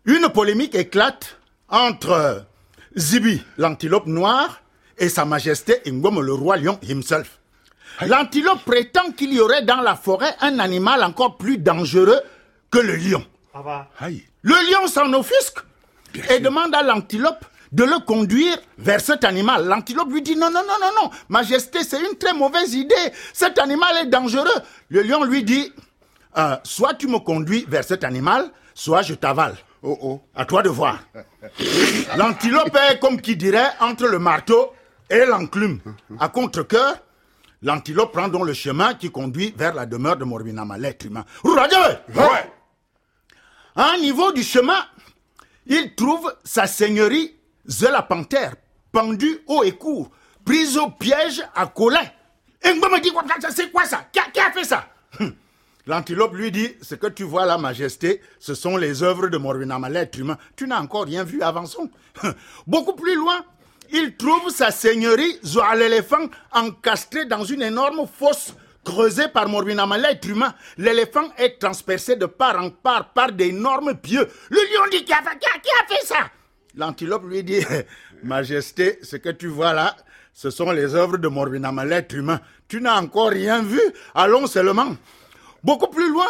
une 0.04 0.28
polémique 0.28 0.74
éclate 0.74 1.38
entre 1.68 2.44
Zibi, 2.96 3.42
l'antilope 3.58 4.06
noire, 4.06 4.60
et 4.98 5.08
sa 5.08 5.24
majesté 5.24 5.80
Ngom, 5.86 6.20
le 6.20 6.32
roi 6.32 6.56
lion 6.56 6.78
himself. 6.82 7.38
L'antilope 8.02 8.64
prétend 8.64 9.10
qu'il 9.16 9.32
y 9.32 9.40
aurait 9.40 9.62
dans 9.62 9.80
la 9.80 9.94
forêt 9.94 10.34
un 10.40 10.58
animal 10.58 11.02
encore 11.04 11.36
plus 11.36 11.58
dangereux 11.58 12.20
que 12.70 12.78
le 12.78 12.96
lion. 12.96 13.24
Aïe. 14.00 14.24
Le 14.42 14.54
lion 14.70 14.86
s'en 14.88 15.12
offusque 15.12 15.58
et 16.30 16.40
demande 16.40 16.74
à 16.74 16.82
l'antilope 16.82 17.44
de 17.72 17.84
le 17.84 18.04
conduire 18.04 18.56
vers 18.78 19.00
cet 19.00 19.24
animal. 19.24 19.66
L'antilope 19.66 20.10
lui 20.10 20.22
dit 20.22 20.36
non, 20.36 20.50
non, 20.50 20.62
non, 20.62 20.78
non, 20.80 21.02
non, 21.02 21.10
majesté, 21.28 21.82
c'est 21.82 22.00
une 22.00 22.16
très 22.16 22.32
mauvaise 22.34 22.74
idée. 22.74 22.94
Cet 23.32 23.58
animal 23.58 23.96
est 24.02 24.06
dangereux. 24.06 24.44
Le 24.88 25.02
lion 25.02 25.24
lui 25.24 25.42
dit, 25.44 25.72
Euh, 26.36 26.56
soit 26.64 26.94
tu 26.94 27.06
me 27.06 27.18
conduis 27.20 27.64
vers 27.68 27.84
cet 27.84 28.02
animal, 28.02 28.50
soit 28.74 29.02
je 29.02 29.14
t'avale. 29.14 29.54
Oh 29.84 29.96
oh. 30.02 30.20
À 30.34 30.44
toi 30.44 30.62
de 30.62 30.68
voir. 30.68 30.98
L'antilope 32.16 32.76
est, 32.90 32.98
comme 32.98 33.20
qui 33.20 33.36
dirait, 33.36 33.70
entre 33.80 34.06
le 34.06 34.18
marteau 34.18 34.72
et 35.10 35.24
l'enclume. 35.26 35.78
À 36.18 36.28
contre-cœur, 36.28 36.96
l'antilope 37.64 38.12
prend 38.12 38.28
donc 38.28 38.46
le 38.46 38.52
chemin 38.52 38.94
qui 38.94 39.10
conduit 39.10 39.52
vers 39.56 39.74
la 39.74 39.86
demeure 39.86 40.16
de 40.16 40.24
Morbinama, 40.24 40.78
l'être 40.78 41.06
humain. 41.06 41.24
Ouais. 42.14 42.52
À 43.74 43.90
un 43.94 43.98
niveau 43.98 44.30
du 44.30 44.44
chemin, 44.44 44.78
il 45.66 45.94
trouve 45.96 46.32
sa 46.44 46.68
seigneurie 46.68 47.34
Zela 47.66 48.02
Panthère, 48.02 48.54
pendue 48.92 49.40
haut 49.48 49.64
et 49.64 49.72
court, 49.72 50.10
prise 50.44 50.76
au 50.76 50.90
piège 50.90 51.42
à 51.54 51.66
collet. 51.66 52.12
Et 52.62 52.72
me 52.72 53.00
dit, 53.00 53.10
quoi, 53.10 53.24
c'est 53.50 53.70
quoi 53.70 53.84
ça? 53.84 54.06
Qui 54.12 54.20
a, 54.20 54.24
qui 54.30 54.40
a 54.40 54.52
fait 54.52 54.64
ça? 54.64 54.86
Hum. 55.20 55.34
L'antilope 55.86 56.34
lui 56.34 56.50
dit, 56.50 56.74
ce 56.80 56.94
que 56.94 57.08
tu 57.08 57.24
vois 57.24 57.44
là, 57.44 57.58
majesté, 57.58 58.22
ce 58.38 58.54
sont 58.54 58.76
les 58.78 59.02
œuvres 59.02 59.28
de 59.28 59.36
Morvinama, 59.36 59.90
l'être 59.90 60.18
humain. 60.18 60.38
Tu 60.56 60.66
n'as 60.66 60.80
encore 60.80 61.04
rien 61.04 61.24
vu 61.24 61.42
avant 61.42 61.66
son. 61.66 61.90
Hum. 62.22 62.34
Beaucoup 62.66 62.94
plus 62.94 63.16
loin, 63.16 63.44
il 63.94 64.16
trouve 64.16 64.50
sa 64.50 64.70
seigneurie 64.72 65.38
Zoa 65.44 65.76
l'éléphant 65.76 66.26
encastrée 66.52 67.26
dans 67.26 67.44
une 67.44 67.62
énorme 67.62 68.08
fosse 68.08 68.54
creusée 68.84 69.28
par 69.28 69.48
Morbinama, 69.48 69.96
l'être 69.96 70.28
humain. 70.28 70.52
L'éléphant 70.76 71.28
est 71.38 71.60
transpercé 71.60 72.16
de 72.16 72.26
part 72.26 72.60
en 72.62 72.70
part 72.70 73.12
par 73.12 73.30
d'énormes 73.30 73.94
pieux. 73.94 74.28
Le 74.50 74.56
lion 74.56 74.90
dit 74.90 75.04
qui 75.04 75.12
a, 75.12 75.22
fait- 75.22 76.04
ça? 76.06 76.28
L'antilope 76.74 77.24
lui 77.24 77.44
dit, 77.44 77.64
Majesté, 78.24 78.98
ce 79.02 79.14
que 79.16 79.28
tu 79.30 79.46
vois 79.46 79.72
là, 79.72 79.96
ce 80.32 80.50
sont 80.50 80.72
les 80.72 80.94
œuvres 80.96 81.16
de 81.18 81.28
Morbinama, 81.28 81.84
l'être 81.84 82.14
humain. 82.14 82.40
Tu 82.66 82.80
n'as 82.80 83.00
encore 83.00 83.30
rien 83.30 83.62
vu? 83.62 83.80
Allons 84.14 84.48
seulement. 84.48 84.96
Beaucoup 85.62 85.88
plus 85.88 86.10
loin, 86.10 86.26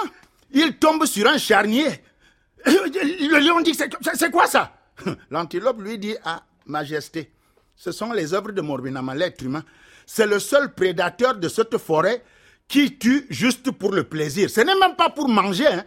il 0.52 0.76
tombe 0.76 1.06
sur 1.06 1.26
un 1.26 1.38
charnier. 1.38 1.88
Le 2.66 3.40
lion 3.40 3.60
dit, 3.62 3.74
c'est 3.74 4.30
quoi 4.30 4.46
ça? 4.46 4.76
L'antilope 5.30 5.80
lui 5.80 5.98
dit, 5.98 6.14
ah, 6.24 6.42
Majesté, 6.66 7.30
ce 7.76 7.92
sont 7.92 8.12
les 8.12 8.34
œuvres 8.34 8.52
de 8.52 8.60
Morbinama, 8.60 9.14
l'être 9.14 9.42
humain. 9.42 9.64
C'est 10.06 10.26
le 10.26 10.38
seul 10.38 10.74
prédateur 10.74 11.34
de 11.36 11.48
cette 11.48 11.76
forêt 11.78 12.22
qui 12.68 12.98
tue 12.98 13.26
juste 13.30 13.70
pour 13.70 13.92
le 13.92 14.04
plaisir. 14.04 14.48
Ce 14.50 14.60
n'est 14.60 14.78
même 14.78 14.96
pas 14.96 15.10
pour 15.10 15.28
manger. 15.28 15.66
hein. 15.66 15.84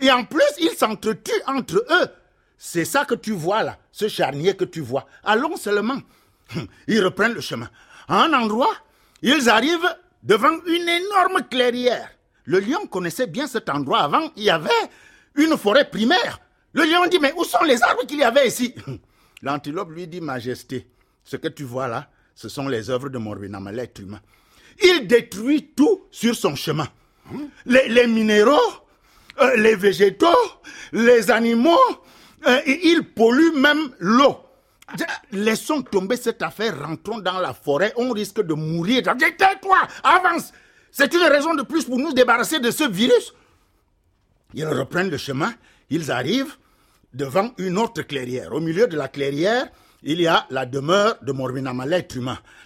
Et 0.00 0.10
en 0.10 0.24
plus, 0.24 0.42
ils 0.58 0.70
s'entretuent 0.70 1.42
entre 1.46 1.76
eux. 1.90 2.06
C'est 2.56 2.84
ça 2.84 3.04
que 3.04 3.14
tu 3.14 3.32
vois 3.32 3.62
là, 3.62 3.78
ce 3.92 4.08
charnier 4.08 4.56
que 4.56 4.64
tu 4.64 4.80
vois. 4.80 5.06
Allons 5.24 5.56
seulement. 5.56 5.98
Ils 6.88 7.04
reprennent 7.04 7.34
le 7.34 7.40
chemin. 7.40 7.68
À 8.08 8.22
un 8.24 8.32
endroit, 8.32 8.74
ils 9.22 9.48
arrivent 9.48 9.94
devant 10.22 10.56
une 10.66 10.88
énorme 10.88 11.42
clairière. 11.50 12.10
Le 12.44 12.58
lion 12.60 12.86
connaissait 12.86 13.26
bien 13.26 13.46
cet 13.46 13.68
endroit. 13.68 14.00
Avant, 14.00 14.30
il 14.36 14.44
y 14.44 14.50
avait 14.50 14.70
une 15.34 15.56
forêt 15.58 15.88
primaire. 15.88 16.40
Le 16.72 16.84
lion 16.84 17.06
dit, 17.06 17.18
mais 17.20 17.34
où 17.36 17.44
sont 17.44 17.62
les 17.64 17.82
arbres 17.82 18.06
qu'il 18.06 18.18
y 18.18 18.24
avait 18.24 18.48
ici? 18.48 18.74
L'antilope 19.42 19.90
lui 19.90 20.06
dit, 20.08 20.20
Majesté, 20.20 20.88
ce 21.28 21.36
que 21.36 21.48
tu 21.48 21.64
vois 21.64 21.88
là, 21.88 22.08
ce 22.34 22.48
sont 22.48 22.68
les 22.68 22.88
œuvres 22.88 23.10
de 23.10 23.18
Morbinama, 23.18 23.70
l'être 23.70 24.00
humain. 24.00 24.20
Il 24.82 25.06
détruit 25.06 25.72
tout 25.76 26.06
sur 26.10 26.34
son 26.34 26.54
chemin. 26.56 26.88
Les, 27.66 28.06
minéraux, 28.06 28.56
euh, 29.42 29.54
les 29.56 29.74
végétaux, 29.76 30.26
les 30.92 31.30
animaux, 31.30 31.76
euh, 32.46 32.60
il 32.66 33.02
pollue 33.14 33.54
même 33.56 33.90
l'eau. 33.98 34.38
Laissons 35.32 35.82
tomber 35.82 36.16
cette 36.16 36.40
affaire, 36.40 36.82
rentrons 36.82 37.18
dans 37.18 37.40
la 37.40 37.52
forêt, 37.52 37.92
on 37.96 38.10
risque 38.10 38.40
de 38.40 38.54
mourir. 38.54 39.02
Tais-toi, 39.02 39.76
avance. 40.02 40.54
C'est 40.90 41.12
une 41.12 41.24
raison 41.24 41.54
de 41.54 41.62
plus 41.62 41.84
pour 41.84 41.98
nous 41.98 42.14
débarrasser 42.14 42.58
de 42.58 42.70
ce 42.70 42.88
virus. 42.88 43.34
Ils 44.54 44.64
reprennent 44.66 45.10
le 45.10 45.18
chemin, 45.18 45.52
ils 45.90 46.10
arrivent 46.10 46.56
devant 47.12 47.52
une 47.58 47.76
autre 47.76 48.00
clairière. 48.00 48.54
Au 48.54 48.60
milieu 48.60 48.86
de 48.86 48.96
la 48.96 49.08
clairière, 49.08 49.68
il 50.02 50.20
y 50.20 50.26
a 50.26 50.46
la 50.50 50.66
demeure 50.66 51.16
de 51.22 51.32
Morbinama, 51.32 51.86
l'être. 51.86 52.18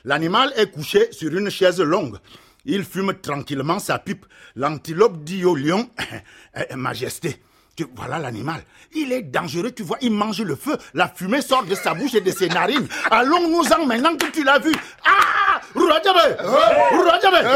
L'animal 0.05 0.53
est 0.57 0.71
couché 0.71 1.13
sur 1.13 1.35
une 1.35 1.51
chaise 1.51 1.81
longue. 1.81 2.19
Il 2.65 2.85
fume 2.85 3.15
tranquillement 3.21 3.79
sa 3.79 3.99
pipe. 3.99 4.27
L'antilope 4.55 5.25
dit 5.25 5.45
au 5.45 5.55
lion, 5.55 5.89
Eh, 6.55 6.77
Majesté, 6.77 7.43
tu, 7.75 7.87
voilà 7.97 8.19
l'animal. 8.19 8.63
Il 8.95 9.13
est 9.13 9.23
dangereux, 9.23 9.71
tu 9.71 9.83
vois, 9.83 9.97
il 10.03 10.13
mange 10.13 10.43
le 10.43 10.57
feu. 10.57 10.77
La 10.93 11.09
fumée 11.09 11.41
sort 11.41 11.65
de 11.65 11.75
sa 11.75 11.95
bouche 11.95 12.15
et 12.15 12.21
de 12.21 12.31
ses 12.31 12.49
narines. 12.49 12.87
Allons-nous-en 13.11 13.87
maintenant 13.87 14.15
que 14.17 14.27
tu 14.27 14.45
l'as 14.45 14.59
vu. 14.59 14.73
Ah 15.05 15.33
Rourajabe 15.75 17.47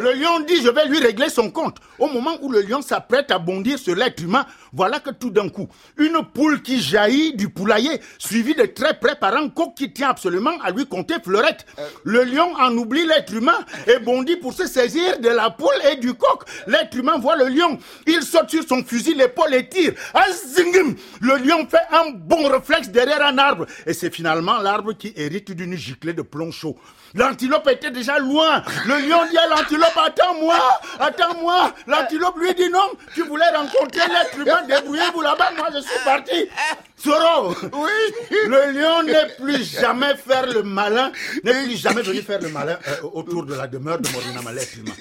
Le 0.00 0.12
lion 0.12 0.40
dit, 0.40 0.62
je 0.62 0.68
vais 0.68 0.86
lui 0.86 0.98
régler 0.98 1.28
son 1.28 1.50
compte. 1.50 1.76
Au 1.98 2.08
moment 2.08 2.36
où 2.40 2.50
le 2.50 2.62
lion 2.62 2.80
s'apprête 2.80 3.30
à 3.30 3.38
bondir 3.38 3.78
sur 3.78 3.94
l'être 3.94 4.22
humain, 4.22 4.46
voilà 4.72 5.00
que 5.00 5.10
tout 5.10 5.30
d'un 5.30 5.48
coup, 5.48 5.68
une 5.98 6.22
poule 6.34 6.62
qui 6.62 6.80
jaillit 6.80 7.34
du 7.34 7.48
poulailler, 7.48 8.00
suivie 8.18 8.54
de 8.54 8.64
très 8.64 8.98
près 8.98 9.16
par 9.16 9.34
un 9.36 9.48
coq 9.48 9.74
qui 9.74 9.92
tient 9.92 10.10
absolument 10.10 10.58
à 10.62 10.70
lui 10.70 10.86
compter 10.86 11.14
fleurette. 11.22 11.66
Le 12.04 12.24
lion 12.24 12.54
en 12.58 12.74
oublie 12.76 13.06
l'être 13.06 13.32
humain 13.34 13.58
et 13.86 13.98
bondit 13.98 14.36
pour 14.36 14.52
se 14.52 14.66
saisir 14.66 15.18
de 15.20 15.28
la 15.28 15.50
poule 15.50 15.68
et 15.90 15.96
du 15.96 16.14
coq. 16.14 16.42
L'être 16.66 16.96
humain 16.96 17.18
voit 17.18 17.36
le 17.36 17.48
lion. 17.48 17.78
Il 18.06 18.22
saute 18.22 18.50
sur 18.50 18.64
son 18.66 18.82
fusil, 18.84 19.14
l'épaule 19.14 19.54
et 19.54 19.68
tire. 19.76 19.92
Ah, 20.14 20.26
zingim 20.32 20.94
Le 21.20 21.36
lion 21.36 21.66
fait 21.68 21.86
un 21.90 22.10
bon 22.10 22.48
réflexe 22.48 22.88
derrière 22.88 23.24
un 23.24 23.38
arbre. 23.38 23.66
Et 23.86 23.92
c'est 23.92 24.12
finalement 24.12 24.58
l'arbre 24.58 24.92
qui 24.92 25.12
hérite 25.16 25.52
d'une 25.52 25.76
giclée 25.76 26.12
de 26.12 26.22
plomb 26.22 26.50
chaud. 26.50 26.76
L'antilope 27.14 27.68
était 27.68 27.90
déjà 27.90 28.18
loin. 28.18 28.62
Le 28.86 29.08
lion 29.08 29.26
dit 29.30 29.38
à 29.38 29.48
l'antilope, 29.48 29.96
attends-moi, 29.96 30.58
attends-moi. 31.00 31.72
L'antilope 31.86 32.38
lui 32.38 32.54
dit 32.54 32.68
non, 32.70 32.90
tu 33.14 33.22
voulais 33.22 33.48
rencontrer 33.54 34.06
l'être 34.08 34.38
humain, 34.38 34.62
débrouillez-vous 34.68 35.22
là-bas, 35.22 35.52
moi 35.56 35.68
je 35.74 35.80
suis 35.80 36.04
parti. 36.04 36.48
Soro, 36.96 37.54
oui. 37.72 38.36
le 38.48 38.72
lion 38.72 39.02
n'est 39.02 39.34
plus 39.38 39.64
jamais 39.64 40.14
faire 40.16 40.46
le 40.46 40.62
malin, 40.62 41.12
n'est 41.44 41.64
plus 41.64 41.76
jamais 41.76 42.02
venu 42.02 42.22
faire 42.22 42.40
le 42.40 42.48
malin 42.48 42.78
euh, 42.88 43.08
autour 43.12 43.44
de 43.44 43.54
la 43.54 43.66
demeure 43.66 43.98
de 43.98 44.08
Morinama, 44.10 44.52
l'être 44.52 44.76
humain. 44.78 44.92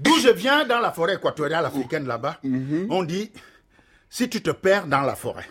D'où 0.00 0.18
je 0.20 0.30
viens 0.30 0.64
dans 0.64 0.80
la 0.80 0.90
forêt 0.92 1.14
équatoriale 1.14 1.64
africaine 1.66 2.06
là-bas, 2.06 2.38
on 2.88 3.02
dit, 3.04 3.30
si 4.10 4.28
tu 4.28 4.42
te 4.42 4.50
perds 4.50 4.86
dans 4.86 5.00
la 5.02 5.14
forêt, 5.16 5.48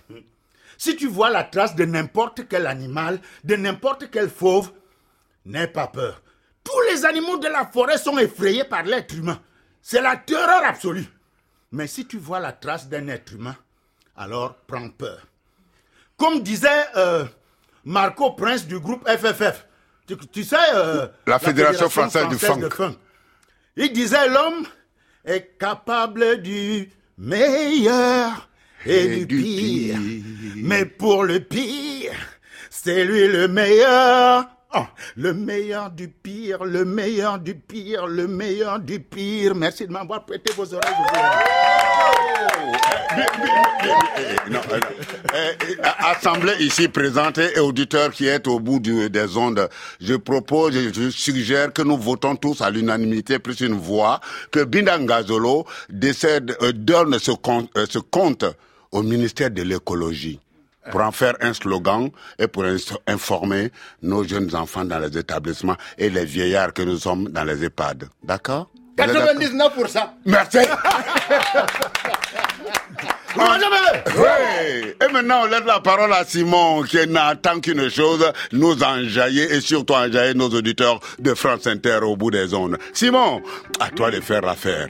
si 0.78 0.96
tu 0.96 1.08
vois 1.08 1.30
la 1.32 1.44
trace 1.44 1.76
de 1.76 1.86
n'importe 1.86 2.48
quel 2.48 2.68
animal, 2.68 3.20
de 3.44 3.56
n'importe 3.56 4.12
quel 4.12 4.30
fauve, 4.30 4.72
n'aie 5.46 5.68
pas 5.68 5.88
peur. 5.88 6.22
Tous 6.64 6.80
les 6.92 7.06
animaux 7.06 7.38
de 7.38 7.48
la 7.48 7.66
forêt 7.66 7.98
sont 7.98 8.18
effrayés 8.20 8.66
par 8.66 8.84
l'être 8.84 9.16
humain. 9.16 9.42
C'est 9.82 10.02
la 10.02 10.18
terreur 10.18 10.64
absolue. 10.66 11.08
Mais 11.72 11.88
si 11.88 12.06
tu 12.06 12.18
vois 12.18 12.40
la 12.40 12.52
trace 12.52 12.88
d'un 12.90 13.08
être 13.08 13.34
humain, 13.34 13.56
alors 14.16 14.56
prends 14.68 14.90
peur. 14.90 15.26
Comme 16.18 16.42
disait 16.44 16.86
euh, 16.98 17.26
Marco 17.86 18.32
Prince 18.32 18.68
du 18.68 18.80
groupe 18.80 19.08
FFF, 19.08 19.66
tu, 20.06 20.18
tu 20.18 20.44
sais... 20.44 20.58
euh, 20.74 21.08
La 21.28 21.40
Fédération 21.40 21.90
française 21.90 22.28
du 22.28 22.38
funk. 22.38 22.60
Il 23.78 23.94
disait 23.94 24.28
l'homme 24.28 24.66
est 25.24 25.58
capable 25.58 26.42
du 26.42 26.92
meilleur 27.18 28.49
et, 28.86 29.04
Et 29.22 29.26
du, 29.26 29.38
pire. 29.42 29.98
pire. 29.98 30.00
Mais 30.58 30.86
pour 30.86 31.24
le 31.24 31.40
pire, 31.40 32.12
c'est 32.70 33.04
lui 33.06 33.28
le 33.28 33.48
meilleur. 33.48 34.46
Oh, 34.76 34.84
le 35.18 35.34
meilleur 35.34 35.90
du 35.90 36.10
pire, 36.10 36.64
le 36.64 36.86
meilleur 36.86 37.40
du 37.40 37.56
pire, 37.56 38.06
le 38.06 38.28
meilleur 38.28 38.80
du 38.80 39.00
pire. 39.00 39.56
Merci 39.56 39.88
de 39.88 39.92
m'avoir 39.92 40.24
prêté 40.26 40.54
vos 40.56 40.72
oreilles. 40.74 40.94
euh, 44.52 44.70
euh, 44.72 44.80
euh, 45.34 45.52
assemblée 46.00 46.54
ici 46.60 46.88
présente 46.88 47.38
et 47.40 47.60
auditeurs 47.60 48.12
qui 48.12 48.28
êtes 48.28 48.48
au 48.48 48.60
bout 48.60 48.80
du- 48.80 49.10
des 49.10 49.38
ondes, 49.38 49.68
je 50.00 50.14
propose, 50.16 50.74
je, 50.74 50.94
je 50.94 51.10
suggère 51.10 51.74
que 51.74 51.82
nous 51.82 51.98
votons 51.98 52.36
tous 52.36 52.62
à 52.62 52.70
l'unanimité 52.70 53.40
plus 53.40 53.60
une 53.62 53.74
voix, 53.76 54.20
que 54.52 54.64
Bindangazolo 54.64 55.66
décède, 55.90 56.56
euh, 56.62 56.72
donne 56.74 57.18
ce 57.20 57.32
compte, 57.32 57.70
euh, 57.78 57.86
ce 57.90 58.00
compte 58.00 58.46
au 58.92 59.04
ministère 59.04 59.52
de 59.52 59.62
l'écologie 59.64 60.40
pour 60.92 61.02
en 61.02 61.12
faire 61.12 61.36
un 61.42 61.54
slogan 61.54 62.10
et 62.38 62.48
pour 62.48 62.64
informer 63.08 63.72
nos 64.02 64.24
jeunes 64.24 64.56
enfants 64.56 64.86
dans 64.86 65.00
les 65.00 65.18
établissements 65.18 65.76
et 65.98 66.10
les 66.10 66.26
vieillards 66.26 66.74
que 66.74 66.82
nous 66.82 66.98
sommes 66.98 67.30
dans 67.30 67.44
les 67.44 67.64
EHPAD. 67.64 68.10
D'accord? 68.24 68.70
Vous 69.00 69.06
êtes 69.06 69.14
d'accord 69.14 69.80
99%. 69.80 70.10
Merci. 70.26 70.58
Oui. 73.38 74.94
Et 75.02 75.14
maintenant, 75.14 75.44
on 75.44 75.46
laisse 75.46 75.64
la 75.66 75.80
parole 75.80 76.12
à 76.12 76.26
Simon 76.26 76.84
qui 76.84 77.08
n'attend 77.08 77.60
qu'une 77.62 77.90
chose, 77.90 78.26
nous 78.52 78.84
enjailler 78.84 79.54
et 79.54 79.62
surtout 79.62 79.94
enjailler 79.94 80.34
nos 80.34 80.50
auditeurs 80.50 81.00
de 81.20 81.34
France 81.34 81.68
Inter 81.68 82.00
au 82.02 82.18
bout 82.18 82.32
des 82.32 82.48
zones. 82.48 82.78
Simon, 82.94 83.42
à 83.80 83.90
toi 83.90 84.12
de 84.12 84.20
faire 84.20 84.42
l'affaire. 84.42 84.90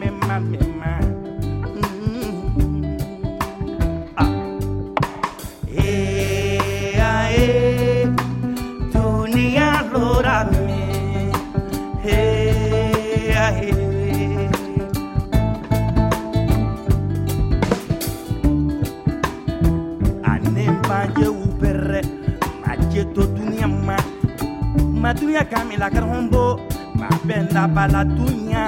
tunya 25.21 25.45
kamila 25.45 25.85
karombo 25.93 26.57
ma 26.97 27.05
benda 27.21 27.69
bala 27.69 28.01
tunya 28.01 28.65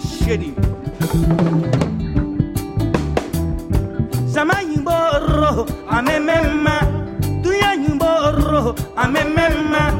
shedi. 0.00 0.56
Sama 4.24 4.64
yimbo 4.64 4.96
ro 5.28 5.68
amemema 5.92 6.80
tunya 7.44 7.76
yimbo 7.76 8.08
ro 8.40 8.72
amemema 8.96 9.92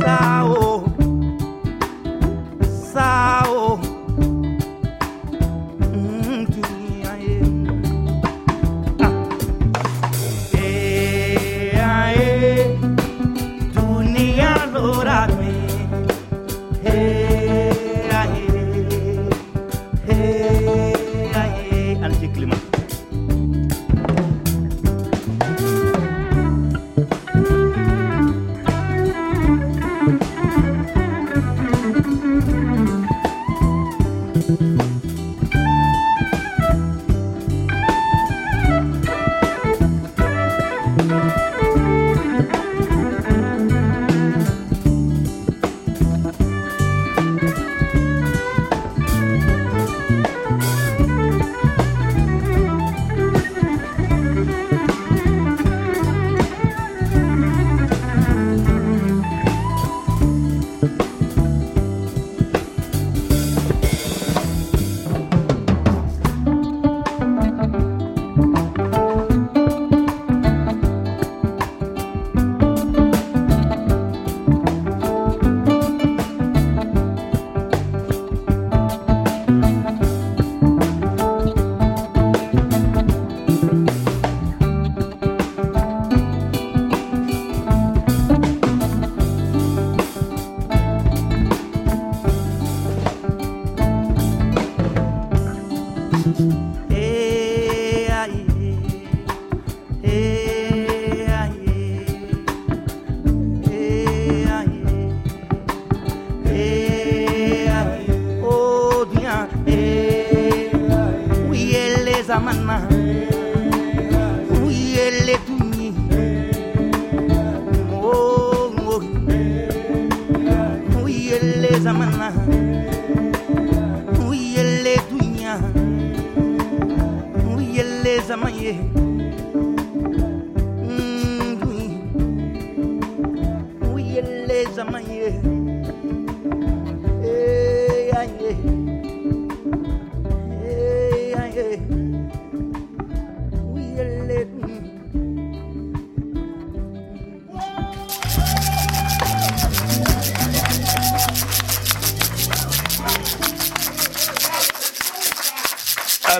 sa 0.00 0.31
Mm-hmm. 32.32 32.81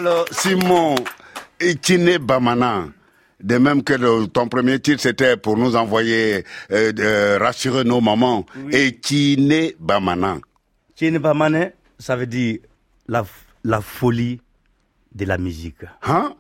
Alors, 0.03 0.27
Simon, 0.33 0.97
Ikine 1.61 2.19
Bamana, 2.19 2.87
de 3.41 3.57
même 3.59 3.85
que 3.85 3.93
le- 3.93 4.27
ton 4.27 4.49
premier 4.49 4.81
titre, 4.81 5.01
c'était 5.01 5.37
pour 5.37 5.57
nous 5.57 5.77
envoyer, 5.77 6.45
euh, 6.73 6.91
de 6.91 7.39
rassurer 7.41 7.85
nos 7.85 8.01
mamans. 8.01 8.45
Et 8.73 8.89
Ikine 8.89 9.71
Bamana. 9.79 10.39
Tiene 10.97 11.19
Bamane, 11.19 11.71
ça 12.01 12.17
veut 12.17 12.27
dire 12.27 12.59
la, 13.07 13.25
la 13.63 13.81
folie 13.81 14.41
de 15.15 15.25
la 15.25 15.39
musique. 15.39 15.85
Hein? 16.03 16.35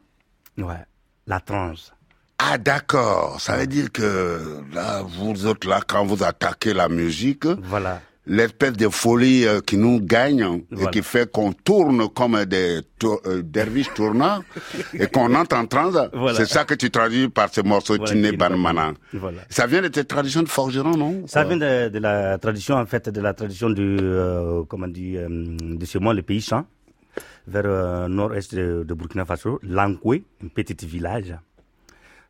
Ouais, 0.58 0.82
la 1.28 1.38
transe. 1.38 1.92
Ah 2.38 2.58
d'accord, 2.58 3.40
ça 3.40 3.56
veut 3.58 3.68
dire 3.68 3.92
que 3.92 4.60
là, 4.74 5.02
vous 5.06 5.46
autres 5.46 5.68
là, 5.68 5.80
quand 5.86 6.04
vous 6.04 6.24
attaquez 6.24 6.74
la 6.74 6.88
musique, 6.88 7.46
Voilà. 7.46 8.02
L'espèce 8.26 8.72
de 8.74 8.88
folie 8.88 9.46
euh, 9.46 9.60
qui 9.60 9.76
nous 9.76 10.00
gagne 10.00 10.62
Voilà. 10.70 10.88
et 10.88 10.90
qui 10.92 11.02
fait 11.02 11.30
qu'on 11.30 11.52
tourne 11.52 12.08
comme 12.10 12.44
des 12.44 12.80
tour- 12.98 13.20
euh, 13.26 13.42
derviches 13.42 13.92
tournants 13.94 14.40
et 14.94 15.06
qu'on 15.08 15.34
entre 15.34 15.56
en 15.56 15.66
transe, 15.66 15.96
Voilà. 16.12 16.36
c'est 16.38 16.46
ça 16.46 16.64
que 16.64 16.74
tu 16.74 16.90
traduis 16.90 17.28
par 17.28 17.52
ce 17.52 17.60
morceau 17.62 17.96
Voilà, 17.96 18.12
Tiné 18.12 18.32
Banmana. 18.32 18.92
Ça 19.48 19.66
vient 19.66 19.82
de 19.82 19.88
tes 19.88 20.04
traditions 20.04 20.42
de 20.42 20.48
forgeron, 20.48 20.96
non 20.96 21.26
Ça 21.26 21.42
vient 21.44 21.56
de, 21.56 21.88
de 21.88 21.98
la 21.98 22.38
tradition, 22.38 22.76
en 22.76 22.86
fait, 22.86 23.08
de 23.08 23.20
la 23.20 23.34
tradition 23.34 23.70
du, 23.70 23.96
euh, 24.00 24.62
comment 24.68 24.88
dit, 24.88 25.16
euh, 25.16 25.26
de 25.28 25.84
chez 25.84 25.98
moi, 25.98 26.14
le 26.14 26.22
pays 26.22 26.40
champ, 26.40 26.64
vers 27.48 27.64
euh, 27.66 28.08
nord-est 28.08 28.54
de, 28.54 28.84
de 28.84 28.94
Burkina 28.94 29.24
Faso, 29.24 29.58
Lankwe, 29.64 30.22
un 30.44 30.48
petit 30.48 30.86
village. 30.86 31.34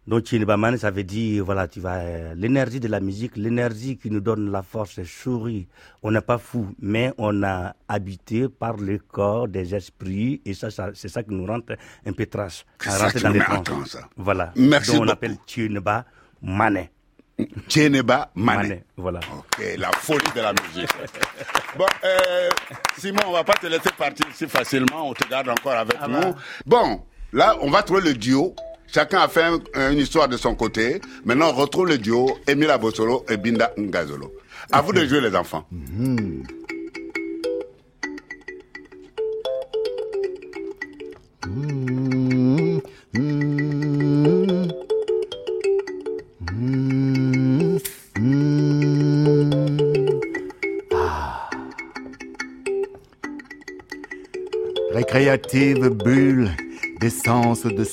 Donc, 0.05 0.27
Chinibaman, 0.27 0.77
ça 0.79 0.91
veut 0.91 1.05
dire, 1.05 1.45
voilà, 1.45 1.69
tu 1.69 1.79
vas, 1.79 1.99
euh, 1.99 2.35
l'énergie 2.37 2.81
de 2.81 2.89
la 2.89 2.99
musique, 2.99 3.37
l'énergie 3.37 3.97
qui 3.97 4.11
nous 4.11 4.19
donne 4.21 4.51
la 4.51 4.63
force, 4.65 5.01
souris. 5.05 5.69
On 6.03 6.11
n'est 6.11 6.21
pas 6.21 6.39
fou, 6.39 6.75
mais 6.81 7.13
on 7.19 7.45
a 7.45 7.75
habité 7.87 8.49
par 8.49 8.77
le 8.79 8.99
corps 8.99 9.47
des 9.47 9.75
esprits, 9.77 10.41
et 10.45 10.55
ça, 10.55 10.71
ça 10.73 10.91
c'est 10.93 11.07
ça 11.09 11.23
qui 11.23 11.31
nous 11.33 11.47
rentre 11.47 11.75
un 12.05 12.13
peu 12.13 12.27
trash. 12.27 12.65
C'est 12.81 12.91
ça 12.91 13.13
qui 13.13 13.23
dans 13.23 13.29
nous 13.29 13.35
met 13.37 13.43
en 13.47 13.63
trans. 13.63 13.63
transe. 13.63 13.97
Voilà. 14.17 14.53
Merci 14.57 14.91
Donc, 14.91 14.97
on 14.97 15.01
beaucoup. 15.03 15.13
appelle 15.13 15.37
Chiniba 15.47 16.05
Mané. 16.43 16.91
Mané. 17.39 18.03
Mané, 18.35 18.85
voilà. 18.97 19.21
Ok, 19.37 19.65
la 19.79 19.91
folie 19.93 20.19
de 20.35 20.41
la 20.41 20.53
musique. 20.53 20.91
bon, 21.79 21.87
euh, 22.05 22.49
Simon, 22.99 23.21
on 23.29 23.33
va 23.33 23.45
pas 23.45 23.55
te 23.55 23.67
laisser 23.69 23.91
partir 23.97 24.27
si 24.35 24.47
facilement, 24.49 25.09
on 25.09 25.15
te 25.15 25.29
garde 25.29 25.49
encore 25.49 25.73
avec 25.75 25.97
Ah 26.01 26.09
nous. 26.09 26.21
bah. 26.21 26.35
Bon, 26.67 27.03
là, 27.33 27.57
on 27.61 27.71
va 27.71 27.83
trouver 27.85 28.03
le 28.03 28.15
duo. 28.15 28.55
Chacun 28.93 29.21
a 29.21 29.29
fait 29.29 29.43
un- 29.75 29.93
une 29.93 29.99
histoire 29.99 30.29
de 30.29 30.37
son 30.37 30.55
côté. 30.55 31.01
Maintenant, 31.25 31.49
on 31.51 31.55
retrouve 31.55 31.87
le 31.89 31.99
duo 31.99 32.39
Emile 32.47 32.71
Abosolo 32.71 33.25
et 33.31 33.37
Binda 33.39 33.73
Ngazolo. 33.79 34.33
À 34.71 34.83
vous 34.83 34.93
de 34.93 35.05
jouer, 35.07 35.21
les 35.21 35.35
enfants. 35.35 35.67
Récréative 54.91 55.89
bulle 55.89 56.51
d'essence, 57.01 57.65
de 57.65 57.85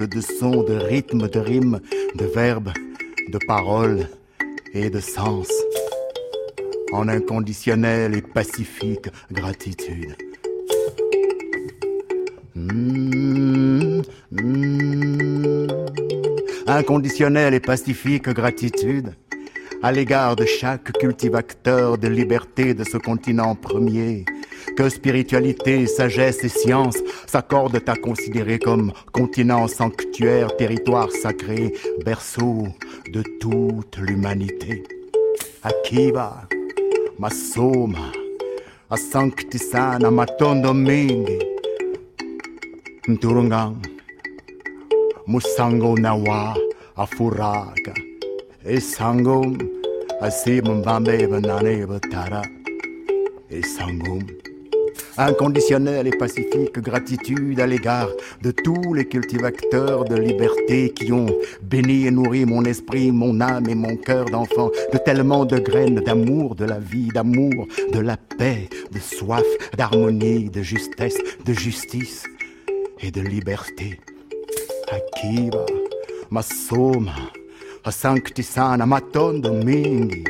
de 0.00 0.20
son, 0.20 0.62
de 0.62 0.74
rythme, 0.74 1.28
de 1.28 1.38
rime, 1.38 1.80
de 2.14 2.24
verbe, 2.24 2.72
de 3.28 3.38
parole 3.46 4.08
et 4.74 4.90
de 4.90 5.00
sens. 5.00 5.48
En 6.92 7.08
inconditionnelle 7.08 8.14
et 8.14 8.22
pacifique 8.22 9.08
gratitude. 9.30 10.14
Mmh, 12.54 14.02
mmh. 14.30 15.66
Inconditionnelle 16.66 17.54
et 17.54 17.60
pacifique 17.60 18.28
gratitude 18.28 19.14
à 19.82 19.90
l'égard 19.90 20.36
de 20.36 20.44
chaque 20.44 20.92
cultivateur 20.92 21.98
de 21.98 22.06
liberté 22.06 22.72
de 22.72 22.84
ce 22.84 22.96
continent 22.98 23.56
premier, 23.56 24.24
que 24.76 24.88
spiritualité, 24.88 25.86
sagesse 25.86 26.44
et 26.44 26.48
science 26.48 26.98
s'accordent 27.32 27.82
à 27.86 27.96
considérer 27.96 28.58
comme 28.58 28.92
continent 29.10 29.66
sanctuaire, 29.66 30.54
territoire 30.58 31.10
sacré, 31.10 31.72
berceau 32.04 32.66
de 33.10 33.22
toute 33.40 33.96
l'humanité. 33.96 34.82
Akiba, 35.62 36.46
Masoma, 37.18 38.12
Asanctisana, 38.90 40.10
Matondo 40.10 40.74
Mingi, 40.74 41.38
Nturungang, 43.08 43.80
Musango 45.26 45.96
Nawa, 45.96 46.54
Afuraga, 46.96 47.94
Esangum, 48.66 49.56
Asim 50.20 50.82
Bambe 50.84 51.26
Banane 51.30 51.86
Batara, 51.86 52.42
Esangum. 53.50 54.41
Inconditionnelle 55.18 56.06
et 56.06 56.16
pacifique 56.16 56.78
gratitude 56.78 57.60
à 57.60 57.66
l'égard 57.66 58.08
de 58.40 58.50
tous 58.50 58.94
les 58.94 59.04
cultivateurs 59.04 60.04
de 60.04 60.16
liberté 60.16 60.90
qui 60.90 61.12
ont 61.12 61.26
béni 61.62 62.06
et 62.06 62.10
nourri 62.10 62.46
mon 62.46 62.64
esprit, 62.64 63.12
mon 63.12 63.40
âme 63.42 63.68
et 63.68 63.74
mon 63.74 63.96
cœur 63.96 64.24
d'enfant 64.26 64.70
de 64.90 64.98
tellement 64.98 65.44
de 65.44 65.58
graines 65.58 66.00
d'amour 66.00 66.54
de 66.54 66.64
la 66.64 66.78
vie, 66.78 67.08
d'amour, 67.08 67.66
de 67.92 67.98
la 67.98 68.16
paix, 68.16 68.70
de 68.90 68.98
soif, 68.98 69.44
d'harmonie, 69.76 70.48
de 70.48 70.62
justesse, 70.62 71.18
de 71.44 71.52
justice 71.52 72.24
et 73.00 73.10
de 73.10 73.20
liberté. 73.20 74.00
Akiba, 74.90 75.66
Masoma, 76.30 77.14
Asanctisana, 77.84 78.86
Matondo 78.86 79.52
Mingi, 79.52 80.24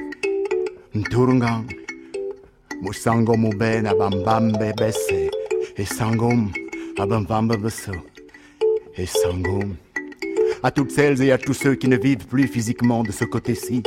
Musango 2.82 3.36
Mubena, 3.36 3.94
Bambambe 3.94 4.74
Besse, 4.76 5.30
et 5.76 5.84
Sangom, 5.84 6.50
Abambamba 6.98 7.56
Besso, 7.56 7.92
et 8.96 9.06
Sangom. 9.06 9.76
À 10.64 10.72
toutes 10.72 10.90
celles 10.90 11.22
et 11.22 11.30
à 11.30 11.38
tous 11.38 11.54
ceux 11.54 11.76
qui 11.76 11.86
ne 11.86 11.96
vivent 11.96 12.26
plus 12.26 12.48
physiquement 12.48 13.04
de 13.04 13.12
ce 13.12 13.24
côté-ci, 13.24 13.84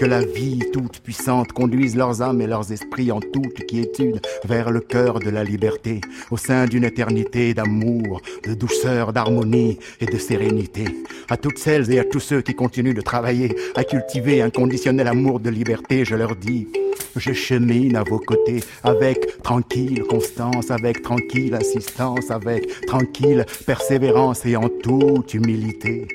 que 0.00 0.06
la 0.06 0.24
vie 0.24 0.60
toute 0.72 1.00
puissante 1.00 1.52
conduise 1.52 1.94
leurs 1.94 2.22
âmes 2.22 2.40
et 2.40 2.46
leurs 2.46 2.72
esprits 2.72 3.12
en 3.12 3.20
toute 3.20 3.66
quiétude 3.66 4.22
vers 4.44 4.70
le 4.70 4.80
cœur 4.80 5.18
de 5.18 5.28
la 5.28 5.44
liberté, 5.44 6.00
au 6.30 6.38
sein 6.38 6.64
d'une 6.64 6.84
éternité 6.84 7.52
d'amour, 7.52 8.22
de 8.46 8.54
douceur, 8.54 9.12
d'harmonie 9.12 9.78
et 10.00 10.06
de 10.06 10.16
sérénité. 10.16 10.86
À 11.28 11.36
toutes 11.36 11.58
celles 11.58 11.92
et 11.92 11.98
à 11.98 12.04
tous 12.04 12.18
ceux 12.18 12.40
qui 12.40 12.54
continuent 12.54 12.94
de 12.94 13.02
travailler 13.02 13.54
à 13.74 13.84
cultiver 13.84 14.40
un 14.40 14.48
conditionnel 14.48 15.06
amour 15.06 15.38
de 15.38 15.50
liberté, 15.50 16.06
je 16.06 16.14
leur 16.14 16.34
dis, 16.34 16.66
je 17.14 17.34
chemine 17.34 17.94
à 17.94 18.02
vos 18.02 18.20
côtés 18.20 18.60
avec 18.82 19.42
tranquille 19.42 20.02
constance, 20.08 20.70
avec 20.70 21.02
tranquille 21.02 21.54
insistance, 21.54 22.30
avec 22.30 22.86
tranquille 22.86 23.44
persévérance 23.66 24.46
et 24.46 24.56
en 24.56 24.70
toute 24.70 25.34
humilité. 25.34 26.08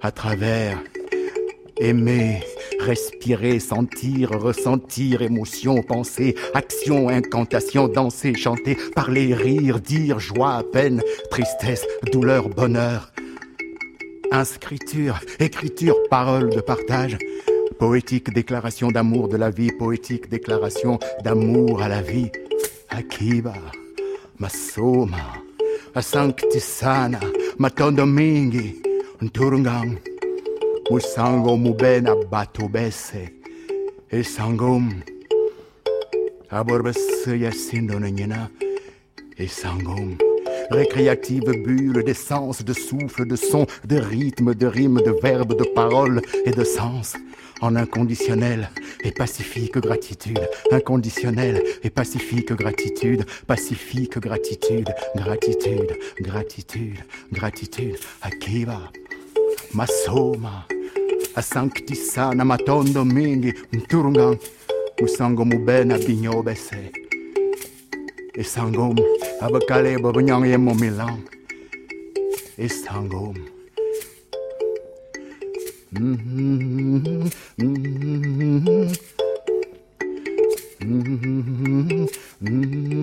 À 0.00 0.10
travers 0.10 0.82
aimer, 1.82 2.42
respirer, 2.80 3.58
sentir, 3.58 4.30
ressentir, 4.30 5.22
émotion, 5.22 5.82
pensée, 5.82 6.36
action, 6.54 7.08
incantation, 7.08 7.88
danser, 7.88 8.34
chanter, 8.34 8.76
parler, 8.94 9.34
rire, 9.34 9.80
dire, 9.80 10.18
joie, 10.20 10.62
peine, 10.72 11.02
tristesse, 11.30 11.84
douleur, 12.12 12.48
bonheur. 12.48 13.12
Inscriture, 14.30 15.20
écriture, 15.40 15.96
parole 16.08 16.50
de 16.50 16.60
partage. 16.60 17.18
Poétique 17.78 18.32
déclaration 18.32 18.88
d'amour 18.92 19.28
de 19.28 19.36
la 19.36 19.50
vie, 19.50 19.72
poétique 19.72 20.30
déclaration 20.30 21.00
d'amour 21.24 21.82
à 21.82 21.88
la 21.88 22.00
vie. 22.00 22.30
Akiba, 22.90 23.54
Masoma, 24.38 25.16
Asanctisana, 25.94 27.18
Matondo 27.58 28.06
Mingi, 28.06 28.80
Nturungang, 29.20 29.98
Musango 30.90 31.56
Mubena 31.56 32.14
Batubese, 32.30 33.32
Esangum, 34.10 35.02
Aborbese 36.50 37.38
Yasindonanyana, 37.38 38.50
Esangum. 39.38 40.18
Récréative 40.70 41.52
bulle 41.64 42.02
d'essence, 42.02 42.62
de 42.62 42.72
souffle, 42.72 43.26
de 43.26 43.36
son, 43.36 43.66
de 43.84 43.96
rythme, 43.98 44.54
de 44.54 44.66
rime, 44.66 45.00
de 45.02 45.10
verbe, 45.22 45.56
de 45.56 45.64
parole 45.74 46.22
et 46.44 46.50
de 46.50 46.64
sens. 46.64 47.14
En 47.60 47.76
inconditionnel 47.76 48.70
et 49.04 49.12
pacifique 49.12 49.78
gratitude. 49.78 50.48
Inconditionnel 50.72 51.62
et 51.84 51.90
pacifique 51.90 52.52
gratitude. 52.52 53.24
Pacifique 53.46 54.18
gratitude. 54.18 54.92
Gratitude. 55.14 55.96
Gratitude. 56.20 56.98
Gratitude. 57.32 57.98
Akiba. 59.72 59.74
Masoma. 59.74 60.64
Asanctisana 61.34 62.44
matondo 62.44 63.04
mingi. 63.04 63.54
Mturungang. 63.72 64.38
Musango 65.00 65.44
mubena 65.44 65.98
binyobese. 65.98 66.92
Esangom. 68.34 68.96
Abakale 69.40 69.98
babanyang 69.98 70.46
yemo 70.46 70.74
milang. 70.74 71.22
Esangom. 72.58 73.34
Mhm, 75.92 77.28
mhm, 77.58 78.10
mhm, 78.38 78.88
mhm. 82.40 83.02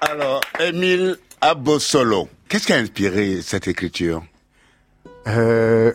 Alors, 0.00 0.40
Émile 0.60 1.16
Abosolo, 1.40 2.28
qu'est-ce 2.48 2.66
qui 2.66 2.72
a 2.72 2.76
inspiré 2.76 3.42
cette 3.42 3.68
écriture? 3.68 4.24
Euh, 5.26 5.92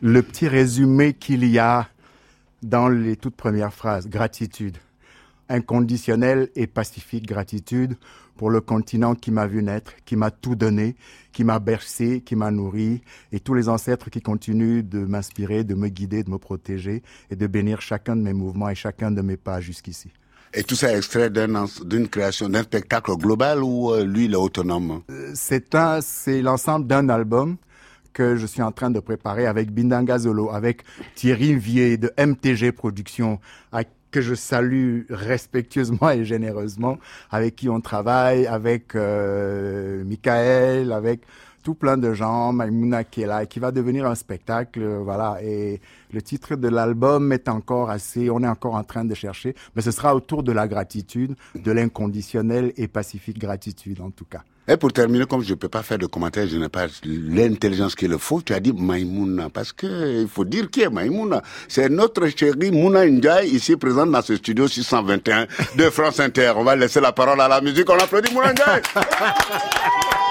le 0.00 0.22
petit 0.22 0.48
résumé 0.48 1.12
qu'il 1.14 1.44
y 1.44 1.58
a 1.58 1.88
dans 2.62 2.88
les 2.88 3.16
toutes 3.16 3.36
premières 3.36 3.74
phrases, 3.74 4.08
gratitude, 4.08 4.78
inconditionnelle 5.48 6.48
et 6.54 6.66
pacifique 6.66 7.26
gratitude 7.26 7.96
pour 8.36 8.50
le 8.50 8.60
continent 8.60 9.14
qui 9.14 9.30
m'a 9.30 9.46
vu 9.46 9.62
naître, 9.62 9.92
qui 10.04 10.16
m'a 10.16 10.30
tout 10.30 10.54
donné, 10.56 10.96
qui 11.32 11.44
m'a 11.44 11.58
bercé, 11.58 12.20
qui 12.24 12.34
m'a 12.36 12.50
nourri, 12.50 13.02
et 13.30 13.40
tous 13.40 13.54
les 13.54 13.68
ancêtres 13.68 14.10
qui 14.10 14.20
continuent 14.20 14.82
de 14.82 15.00
m'inspirer, 15.00 15.64
de 15.64 15.74
me 15.74 15.88
guider, 15.88 16.22
de 16.24 16.30
me 16.30 16.38
protéger, 16.38 17.02
et 17.30 17.36
de 17.36 17.46
bénir 17.46 17.80
chacun 17.80 18.16
de 18.16 18.22
mes 18.22 18.32
mouvements 18.32 18.68
et 18.68 18.74
chacun 18.74 19.10
de 19.10 19.22
mes 19.22 19.36
pas 19.36 19.60
jusqu'ici. 19.60 20.10
Et 20.54 20.64
tout 20.64 20.74
ça 20.74 20.92
est 20.92 20.96
extrait 20.98 21.30
d'une 21.30 22.08
création, 22.08 22.48
d'un 22.48 22.62
spectacle 22.62 23.16
global 23.16 23.62
ou 23.62 23.90
euh, 23.92 24.04
lui, 24.04 24.26
il 24.26 24.32
est 24.32 24.36
autonome? 24.36 25.02
C'est 25.34 25.74
un, 25.74 26.00
c'est 26.02 26.42
l'ensemble 26.42 26.86
d'un 26.86 27.08
album 27.08 27.56
que 28.12 28.36
je 28.36 28.44
suis 28.46 28.60
en 28.60 28.72
train 28.72 28.90
de 28.90 29.00
préparer 29.00 29.46
avec 29.46 29.72
Bindanga 29.72 30.18
Zolo, 30.18 30.50
avec 30.50 30.82
Thierry 31.14 31.54
Vier 31.54 31.96
de 31.96 32.12
MTG 32.18 32.72
Productions, 32.72 33.40
à- 33.72 33.84
que 34.12 34.20
je 34.20 34.34
salue 34.34 35.00
respectueusement 35.10 36.10
et 36.10 36.24
généreusement, 36.24 36.98
avec 37.30 37.56
qui 37.56 37.68
on 37.68 37.80
travaille, 37.80 38.46
avec 38.46 38.94
euh, 38.94 40.04
Michael, 40.04 40.92
avec 40.92 41.22
tout 41.62 41.74
plein 41.74 41.96
de 41.96 42.12
gens, 42.12 42.52
Maimouna 42.52 43.04
qui 43.04 43.22
est 43.22 43.26
là, 43.26 43.42
et 43.44 43.46
qui 43.46 43.58
va 43.60 43.70
devenir 43.70 44.06
un 44.06 44.14
spectacle, 44.14 44.82
euh, 44.82 44.98
voilà. 45.02 45.38
Et 45.42 45.80
le 46.12 46.22
titre 46.22 46.56
de 46.56 46.68
l'album 46.68 47.32
est 47.32 47.48
encore 47.48 47.90
assez, 47.90 48.30
on 48.30 48.42
est 48.42 48.48
encore 48.48 48.74
en 48.74 48.84
train 48.84 49.04
de 49.04 49.14
chercher, 49.14 49.54
mais 49.74 49.82
ce 49.82 49.90
sera 49.90 50.14
autour 50.14 50.42
de 50.42 50.52
la 50.52 50.68
gratitude, 50.68 51.34
de 51.54 51.72
l'inconditionnelle 51.72 52.72
et 52.76 52.88
pacifique 52.88 53.38
gratitude 53.38 54.00
en 54.00 54.10
tout 54.10 54.24
cas. 54.24 54.42
Et 54.68 54.76
pour 54.76 54.92
terminer, 54.92 55.26
comme 55.26 55.42
je 55.42 55.50
ne 55.50 55.54
peux 55.56 55.68
pas 55.68 55.82
faire 55.82 55.98
de 55.98 56.06
commentaires, 56.06 56.46
je 56.46 56.56
n'ai 56.56 56.68
pas 56.68 56.86
l'intelligence 57.04 57.96
qu'il 57.96 58.16
faut, 58.18 58.40
tu 58.42 58.54
as 58.54 58.60
dit 58.60 58.72
Maïmouna, 58.72 59.50
parce 59.50 59.72
que 59.72 60.22
il 60.22 60.28
faut 60.28 60.44
dire 60.44 60.70
qui 60.70 60.82
est 60.82 60.88
Maïmouna. 60.88 61.42
C'est 61.66 61.88
notre 61.88 62.28
chérie 62.28 62.70
Mouna 62.70 63.04
Ndiaye, 63.04 63.50
ici 63.50 63.76
présente 63.76 64.12
dans 64.12 64.22
ce 64.22 64.36
studio 64.36 64.68
621 64.68 65.46
de 65.76 65.90
France 65.90 66.20
Inter. 66.20 66.52
On 66.56 66.62
va 66.62 66.76
laisser 66.76 67.00
la 67.00 67.10
parole 67.10 67.40
à 67.40 67.48
la 67.48 67.60
musique, 67.60 67.90
on 67.90 67.98
applaudit 67.98 68.32
Mouna 68.32 68.52
Ndiaye. 68.52 68.82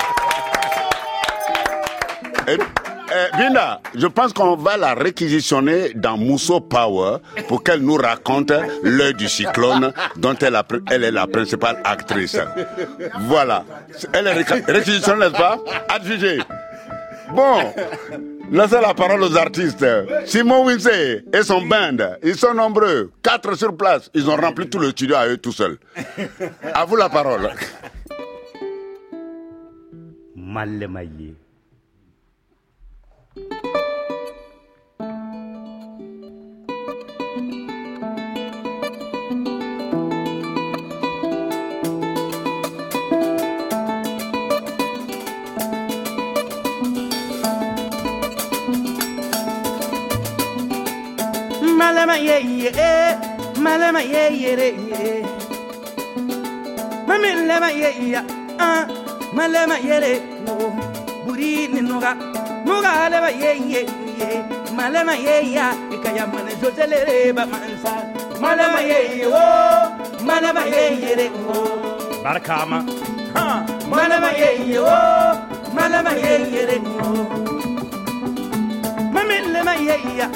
Et, 2.54 3.14
eh, 3.14 3.38
Binda, 3.38 3.82
je 3.94 4.08
pense 4.08 4.32
qu'on 4.32 4.56
va 4.56 4.78
la 4.78 4.94
réquisitionner 4.94 5.92
dans 5.96 6.18
Mousso 6.18 6.62
Power 6.62 7.18
pour 7.48 7.64
qu'elle 7.64 7.82
nous 7.82 7.96
raconte 7.96 8.54
l'œil 8.84 9.14
du 9.14 9.28
cyclone 9.28 9.92
dont 10.16 10.36
elle, 10.40 11.04
est 11.04 11.12
la 11.12 11.28
principale 11.28 11.82
actrice. 11.84 12.38
Voilà. 13.22 13.66
Elle 14.14 14.28
est 14.28 14.34
réquisitionnée, 14.72 15.26
n'est-ce 15.26 15.32
pas? 15.32 15.60
Adjugée. 15.90 16.40
Bon, 17.34 17.74
laissez 18.52 18.80
la 18.82 18.94
parole 18.94 19.24
aux 19.24 19.38
artistes. 19.38 19.86
Simon 20.26 20.66
Winsey 20.66 21.24
et 21.34 21.44
son 21.44 21.62
band, 21.62 21.98
ils 22.24 22.36
sont 22.36 22.54
nombreux. 22.54 23.12
Quatre 23.22 23.56
sur 23.56 23.76
place. 23.76 24.10
Ils 24.14 24.30
ont 24.30 24.36
rempli 24.36 24.70
tout 24.70 24.80
le 24.80 24.90
studio 24.92 25.16
à 25.16 25.28
eux 25.28 25.38
tout 25.38 25.52
seuls. 25.52 25.78
À 26.74 26.86
vous 26.86 26.96
la 26.96 27.10
parole. 27.10 27.52
Malema 30.36 31.02
Malama 52.12 52.28
ye 52.28 52.39
ye, 52.63 53.17
malama 53.56 54.02
ye 54.02 54.36
ye 54.36 54.56
re 54.56 54.69
ye. 54.89 55.24
Mamilema 57.08 57.69
ye 57.71 58.12
ya, 58.12 58.21
ah, 58.60 58.86
malema 59.34 59.78
ye 59.80 59.97
re 59.97 60.19
no. 60.43 60.76
Buri 61.26 61.69
ni 61.71 61.80
nuga, 61.80 62.12
nuga 62.65 63.08
lema 63.10 63.30
ye 63.32 63.52
ye 63.71 63.82
ye. 64.19 64.43
Malema 64.76 65.15
ye 65.15 65.54
ya, 65.54 65.74
ikaya 65.89 66.28
mane 66.28 66.52
jojele 66.62 67.00
re 67.08 67.32
ba 67.32 67.45
mansa. 67.45 67.93
Malema 68.41 68.82
ye 68.82 69.19
ye 69.19 69.28
wo, 69.28 69.47
malema 70.28 70.65
ye 70.67 70.84
ye 71.00 71.15
re 71.15 71.30
wo. 71.30 71.63
Barakama, 72.24 72.84
ha, 73.34 73.65
malema 73.88 74.32
ye 74.36 74.50
ye 74.67 74.80
wo, 74.80 75.00
malema 75.74 76.12
ye 76.12 76.32
ye 76.52 76.65
re 76.65 76.78
wo. 76.78 77.08
Mamilema 79.13 79.76
ye 79.80 79.95
ya, 80.17 80.28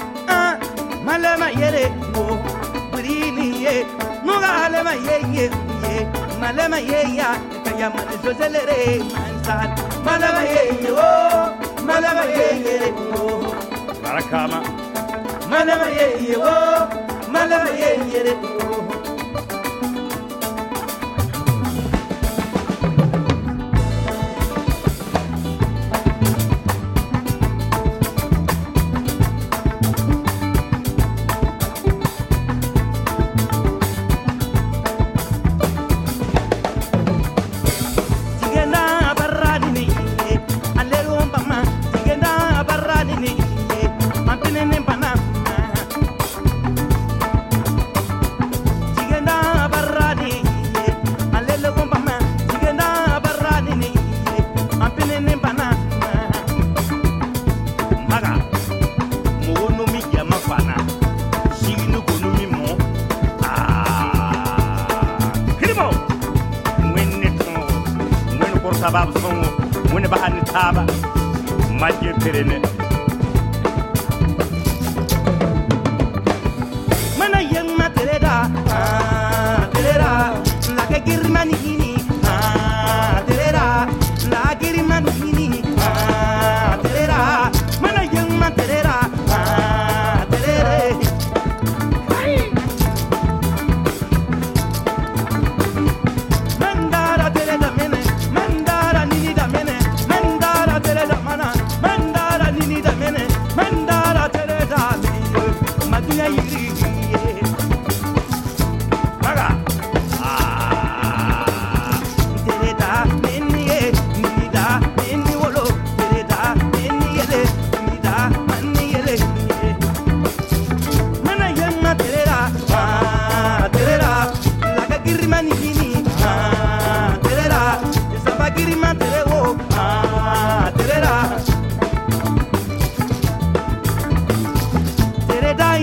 malama 1.05 1.47
yere 1.59 1.85
mo 2.13 2.25
briniye. 2.91 3.85
nuga 4.25 4.49
alama 4.65 4.93
ye 5.07 5.15
ye 5.35 5.45
ye 5.83 5.93
malama 6.41 6.79
ye 6.89 6.99
ya 7.17 7.29
kaya 7.63 7.87
man 7.93 8.07
zozelere 8.23 8.79
mansar 9.13 9.69
malama 10.05 10.41
ye 10.53 10.63
ye 10.83 10.91
o 10.91 11.11
malama 11.87 12.23
ye 12.37 12.47
ye 12.65 12.75
barakama 14.03 14.59
malama 15.51 15.87
ye 15.97 16.07
ye 16.27 16.35
o 16.35 16.55
malama 17.33 17.69
ye 17.81 17.91
ye 18.11 18.21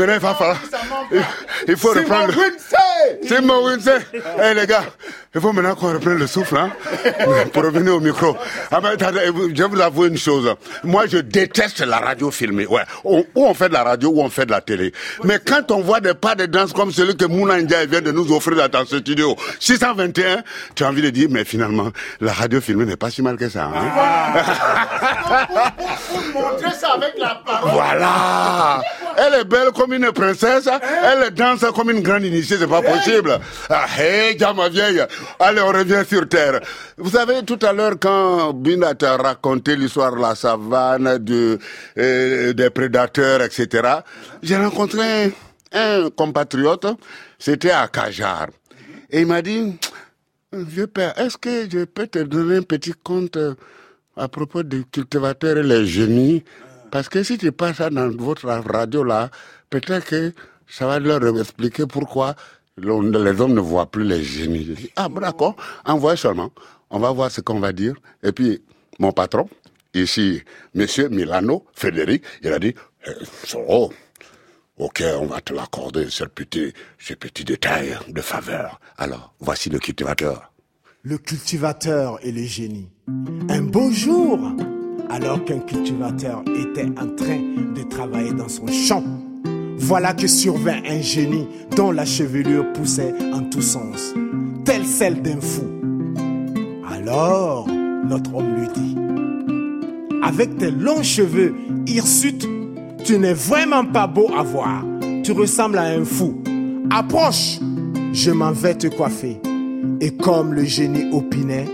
Maintenant, 0.00 0.14
il 0.14 0.20
va 0.20 0.34
falloir. 0.34 0.56
Il 1.68 1.76
faut 1.76 1.92
reprendre. 1.92 2.32
C'est 3.28 3.42
mon 3.42 3.60
Eh 4.42 4.54
les 4.54 4.66
gars, 4.66 4.84
il 5.32 5.40
faut 5.40 5.52
maintenant 5.52 5.76
qu'on 5.76 5.92
reprenne 5.92 6.18
le 6.18 6.26
souffle, 6.26 6.56
hein, 6.56 6.70
pour 7.52 7.62
revenir 7.62 7.94
au 7.94 8.00
micro. 8.00 8.36
Ah, 8.72 8.80
ben, 8.80 8.96
je 8.98 9.62
vais 9.62 9.68
vous 9.68 9.80
avouer 9.80 10.08
une 10.08 10.18
chose. 10.18 10.52
Moi, 10.82 11.04
je 11.06 11.18
déteste 11.18 11.80
la 11.82 11.98
radio 11.98 12.32
filmée. 12.32 12.66
Ouais. 12.66 12.82
ou 13.04 13.24
on 13.36 13.54
fait 13.54 13.68
de 13.68 13.74
la 13.74 13.84
radio, 13.84 14.10
ou 14.10 14.22
on 14.22 14.28
fait 14.28 14.44
de 14.44 14.50
la 14.50 14.60
télé. 14.60 14.92
Mais 15.22 15.38
quand 15.38 15.70
on 15.70 15.82
voit 15.82 16.00
des 16.00 16.14
pas 16.14 16.34
de 16.34 16.46
danse 16.46 16.72
comme 16.72 16.90
celui 16.90 17.16
que 17.16 17.26
Mouna 17.26 17.54
India 17.54 17.86
vient 17.86 18.00
de 18.00 18.10
nous 18.10 18.32
offrir 18.34 18.68
dans 18.68 18.84
ce 18.84 18.98
studio, 18.98 19.36
621, 19.60 20.42
tu 20.74 20.82
as 20.82 20.88
envie 20.88 21.02
de 21.02 21.10
dire, 21.10 21.28
mais 21.30 21.44
finalement, 21.44 21.90
la 22.20 22.32
radio 22.32 22.60
filmée 22.60 22.84
n'est 22.84 22.96
pas 22.96 23.10
si 23.10 23.22
mal 23.22 23.36
que 23.36 23.48
ça. 23.48 23.66
Hein? 23.66 23.88
Ah. 23.96 25.72
montrer 26.34 26.72
ça 26.72 26.94
avec 26.94 27.14
la 27.18 27.40
parole. 27.46 27.70
Voilà. 27.70 28.82
Elle 29.16 29.40
est 29.40 29.44
belle 29.44 29.70
comme 29.76 29.92
une 29.92 30.10
princesse. 30.12 30.68
Elle 31.04 31.30
danse 31.30 31.64
comme 31.74 31.90
une 31.90 32.00
grande 32.00 32.24
initiée. 32.24 32.56
C'est 32.58 32.66
pas 32.66 32.82
possible. 32.82 33.38
Ah, 33.68 33.86
hey, 33.96 34.36
ma 34.56 34.68
vieille. 34.68 35.04
Allez, 35.38 35.60
on 35.60 35.68
revient 35.68 36.02
sur 36.08 36.28
Terre. 36.28 36.60
Vous 36.96 37.10
savez, 37.10 37.42
tout 37.44 37.58
à 37.62 37.72
l'heure, 37.72 37.94
quand 38.00 38.52
Binat 38.52 38.94
a 39.02 39.16
raconté 39.16 39.76
l'histoire 39.76 40.14
de 40.14 40.20
la 40.20 40.34
savane, 40.34 41.18
de, 41.18 41.58
euh, 41.98 42.52
des 42.52 42.70
prédateurs, 42.70 43.42
etc., 43.42 43.68
j'ai 44.42 44.56
rencontré 44.56 45.32
un 45.72 46.10
compatriote. 46.10 46.86
C'était 47.38 47.70
à 47.70 47.88
Kajar. 47.88 48.48
Et 49.10 49.20
il 49.22 49.26
m'a 49.26 49.42
dit, 49.42 49.76
vieux 50.52 50.86
père, 50.86 51.18
est-ce 51.18 51.36
que 51.36 51.68
je 51.70 51.84
peux 51.84 52.06
te 52.06 52.18
donner 52.20 52.56
un 52.58 52.62
petit 52.62 52.92
compte 53.02 53.38
à 54.16 54.28
propos 54.28 54.62
des 54.62 54.84
cultivateurs 54.90 55.58
et 55.58 55.62
les 55.62 55.86
génies? 55.86 56.44
Parce 56.90 57.08
que 57.08 57.22
si 57.22 57.38
tu 57.38 57.52
passes 57.52 57.76
ça 57.76 57.90
dans 57.90 58.10
votre 58.10 58.46
radio 58.46 59.04
là, 59.04 59.30
peut-être 59.70 60.06
que 60.06 60.32
ça 60.66 60.86
va 60.86 60.98
leur 60.98 61.38
expliquer 61.38 61.86
pourquoi 61.86 62.34
les 62.82 63.40
hommes 63.40 63.54
ne 63.54 63.60
voient 63.60 63.90
plus 63.90 64.04
les 64.04 64.22
génies. 64.22 64.90
ah, 64.96 65.08
d'accord, 65.08 65.56
envoie 65.84 66.16
seulement. 66.16 66.50
On 66.90 66.98
va 66.98 67.10
voir 67.12 67.30
ce 67.30 67.40
qu'on 67.40 67.60
va 67.60 67.72
dire. 67.72 67.94
Et 68.22 68.32
puis, 68.32 68.62
mon 68.98 69.12
patron, 69.12 69.48
ici, 69.94 70.42
monsieur 70.74 71.08
Milano, 71.08 71.64
Frédéric, 71.72 72.24
il 72.42 72.52
a 72.52 72.58
dit, 72.58 72.74
eh, 73.06 73.10
oh, 73.68 73.90
ok, 74.78 75.02
on 75.20 75.26
va 75.26 75.40
te 75.40 75.52
l'accorder, 75.54 76.06
ce 76.10 76.24
petit, 76.24 76.72
ce 76.98 77.14
petit 77.14 77.44
détail 77.44 77.96
de 78.08 78.20
faveur. 78.20 78.80
Alors, 78.98 79.34
voici 79.40 79.70
le 79.70 79.78
cultivateur. 79.78 80.52
Le 81.02 81.16
cultivateur 81.16 82.18
et 82.22 82.32
le 82.32 82.42
génie. 82.42 82.90
Un 83.48 83.62
beau 83.62 83.90
jour, 83.90 84.38
alors 85.08 85.44
qu'un 85.44 85.60
cultivateur 85.60 86.42
était 86.58 86.88
en 86.98 87.08
train 87.16 87.40
de 87.74 87.88
travailler 87.88 88.32
dans 88.32 88.48
son 88.48 88.66
champ. 88.66 89.04
Voilà 89.82 90.12
que 90.12 90.26
survint 90.26 90.82
un 90.86 91.00
génie 91.00 91.48
dont 91.74 91.90
la 91.90 92.04
chevelure 92.04 92.70
poussait 92.74 93.14
en 93.32 93.40
tous 93.40 93.62
sens, 93.62 94.14
telle 94.64 94.84
celle 94.84 95.22
d'un 95.22 95.40
fou. 95.40 95.64
Alors, 96.86 97.66
notre 97.66 98.34
homme 98.34 98.56
lui 98.56 98.68
dit, 98.74 98.96
avec 100.22 100.58
tes 100.58 100.70
longs 100.70 101.02
cheveux 101.02 101.54
hirsutes, 101.86 102.46
tu 103.04 103.18
n'es 103.18 103.32
vraiment 103.32 103.86
pas 103.86 104.06
beau 104.06 104.28
à 104.36 104.42
voir. 104.42 104.84
Tu 105.24 105.32
ressembles 105.32 105.78
à 105.78 105.84
un 105.84 106.04
fou. 106.04 106.42
Approche, 106.90 107.58
je 108.12 108.30
m'en 108.30 108.52
vais 108.52 108.74
te 108.74 108.86
coiffer. 108.86 109.40
Et 110.02 110.14
comme 110.14 110.52
le 110.52 110.64
génie 110.64 111.10
opinait, 111.10 111.66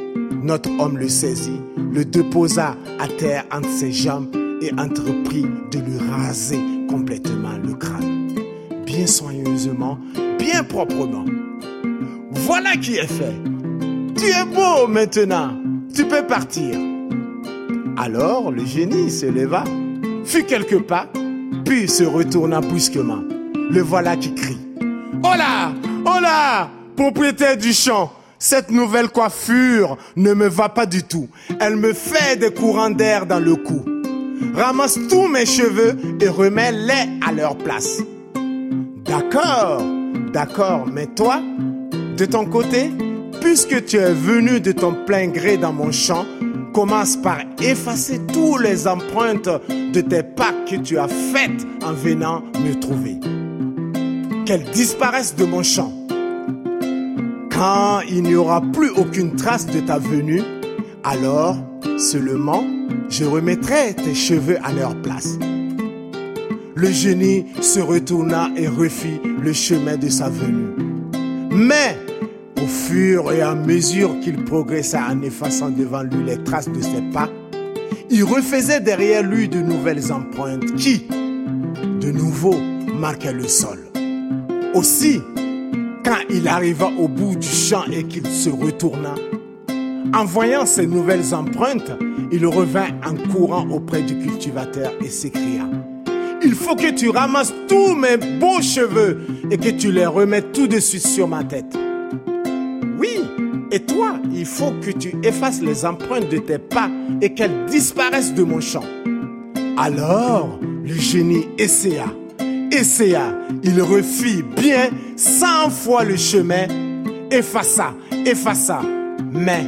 notre 0.45 0.71
homme 0.79 0.97
le 0.97 1.09
saisit, 1.09 1.61
le 1.93 2.05
déposa 2.05 2.77
à 3.01 3.09
terre 3.09 3.45
entre 3.53 3.69
ses 3.69 3.91
jambes 3.91 4.29
et 4.63 4.73
entreprit 4.73 5.47
de 5.71 5.79
lui 5.79 5.99
raser 6.11 6.61
complètement 6.89 7.59
le 7.63 7.75
crâne. 7.75 8.33
Bien 8.85 9.07
soigneusement, 9.07 9.99
bien 10.39 10.63
proprement. 10.65 11.25
Voilà 12.31 12.77
qui 12.77 12.97
est 12.97 13.07
fait. 13.07 13.35
Tu 14.17 14.27
es 14.27 14.45
beau 14.45 14.87
maintenant. 14.89 15.53
Tu 15.95 16.05
peux 16.05 16.27
partir. 16.27 16.79
Alors 17.97 18.51
le 18.53 18.65
génie 18.65 19.11
se 19.11 19.27
leva, 19.27 19.65
fit 20.25 20.45
quelques 20.45 20.81
pas, 20.83 21.09
puis 21.65 21.89
se 21.89 22.05
retourna 22.05 22.61
brusquement. 22.61 23.23
Le 23.71 23.81
voilà 23.81 24.17
qui 24.17 24.35
crie. 24.35 24.59
Hola, 25.23 25.73
hola, 26.05 26.71
propriétaire 26.95 27.57
du 27.57 27.73
champ, 27.73 28.13
cette 28.39 28.71
nouvelle 28.71 29.09
coiffure 29.09 29.97
ne 30.15 30.35
me 30.35 30.47
va 30.47 30.69
pas 30.69 30.87
du 30.87 31.03
tout. 31.03 31.29
Elle 31.59 31.77
me 31.77 31.95
fait 31.95 32.37
des 32.37 32.53
courants 32.53 32.91
d'air 32.91 33.27
dans 33.27 33.41
le 33.41 33.57
cou. 33.57 33.83
Ramasse 34.55 34.99
tous 35.09 35.29
mes 35.29 35.47
cheveux 35.47 35.97
et 36.21 36.29
remets-les 36.29 37.21
à 37.27 37.33
leur 37.33 37.57
place. 37.57 38.03
D'accord, 39.05 39.83
d'accord, 40.33 40.87
mais 40.93 41.07
toi, 41.07 41.41
de 42.17 42.25
ton 42.25 42.47
côté, 42.47 42.91
puisque 43.41 43.85
tu 43.85 43.97
es 43.97 44.13
venu 44.13 44.61
de 44.61 44.73
ton 44.73 44.95
plein 45.07 45.29
gré 45.29 45.57
dans 45.57 45.73
mon 45.73 45.93
champ, 45.93 46.25
commence 46.75 47.17
par 47.17 47.39
effacer 47.63 48.21
toutes 48.33 48.63
les 48.63 48.87
empreintes 48.87 49.49
de 49.69 50.01
tes 50.01 50.23
pas 50.23 50.53
que 50.69 50.77
tu 50.77 50.99
as 50.99 51.09
faites 51.09 51.67
en 51.83 51.93
venant 51.93 52.43
me 52.61 52.75
trouver. 52.79 53.19
Qu'elles 54.45 54.71
disparaissent 54.73 55.37
de 55.37 55.45
mon 55.45 55.63
champ. 55.63 55.93
Quand 57.51 58.01
il 58.09 58.25
n'y 58.25 58.35
aura 58.35 58.61
plus 58.61 58.91
aucune 58.91 59.37
trace 59.37 59.67
de 59.67 59.81
ta 59.81 59.99
venue, 59.99 60.43
alors 61.03 61.57
seulement 61.99 62.65
je 63.09 63.25
remettrai 63.25 63.95
tes 63.95 64.15
cheveux 64.15 64.59
à 64.63 64.73
leur 64.73 65.01
place. 65.03 65.39
Le 66.75 66.91
génie 66.91 67.47
se 67.61 67.81
retourna 67.81 68.51
et 68.57 68.69
refit 68.69 69.21
le 69.43 69.53
chemin 69.53 69.97
de 69.97 70.09
sa 70.09 70.29
venue. 70.29 70.69
Mais 71.51 71.97
au 72.63 72.67
fur 72.67 73.33
et 73.33 73.41
à 73.41 73.55
mesure 73.55 74.21
qu'il 74.21 74.45
progressa 74.45 75.01
en 75.11 75.23
effaçant 75.23 75.71
devant 75.71 76.03
lui 76.03 76.23
les 76.25 76.43
traces 76.45 76.69
de 76.69 76.81
ses 76.81 77.03
pas, 77.13 77.31
il 78.11 78.25
refaisait 78.25 78.81
derrière 78.81 79.23
lui 79.23 79.49
de 79.49 79.59
nouvelles 79.59 80.13
empreintes 80.13 80.75
qui, 80.77 81.07
de 82.01 82.11
nouveau, 82.11 82.57
marquaient 82.99 83.33
le 83.33 83.49
sol. 83.49 83.79
Aussi, 84.75 85.21
quand 86.05 86.19
il 86.29 86.47
arriva 86.47 86.91
au 86.99 87.09
bout 87.09 87.37
du 87.37 87.49
champ 87.49 87.85
et 87.91 88.05
qu'il 88.05 88.27
se 88.27 88.51
retourna, 88.51 89.15
en 90.15 90.25
voyant 90.25 90.67
ces 90.67 90.87
nouvelles 90.87 91.35
empreintes, 91.35 91.93
il 92.33 92.47
revint 92.47 92.89
en 93.05 93.15
courant 93.31 93.69
auprès 93.71 94.03
du 94.03 94.19
cultivateur 94.19 94.93
et 95.05 95.09
s'écria 95.09 95.69
Il 96.43 96.55
faut 96.55 96.77
que 96.77 96.91
tu 96.91 97.11
ramasses 97.11 97.55
tous 97.69 97.95
mes 97.95 98.17
beaux 98.17 98.61
cheveux 98.61 99.27
et 99.51 99.59
que 99.59 99.71
tu 99.71 99.93
les 99.93 100.07
remettes 100.07 100.53
tout 100.53 100.67
de 100.67 100.81
suite 100.81 101.07
sur 101.07 101.29
ma 101.29 101.45
tête. 101.45 101.77
Oui, 102.99 103.21
et 103.71 103.81
toi, 103.81 104.21
il 104.33 104.47
faut 104.47 104.73
que 104.83 104.91
tu 104.91 105.15
effaces 105.23 105.61
les 105.63 105.85
empreintes 105.85 106.29
de 106.29 106.39
tes 106.39 106.59
pas 106.59 106.91
et 107.21 107.35
qu'elles 107.35 107.67
disparaissent 107.67 108.35
de 108.35 108.43
mon 108.43 108.61
champ. 108.61 108.85
Alors, 109.77 110.59
le 110.85 110.95
génie 110.95 111.49
essaya 111.59 112.07
essaya, 112.73 113.35
il 113.63 113.81
refit 113.81 114.43
bien 114.43 114.91
cent 115.17 115.71
fois 115.71 116.05
le 116.05 116.17
chemin, 116.17 116.67
effaça, 117.31 117.95
effaça. 118.25 118.81
Mais, 119.33 119.67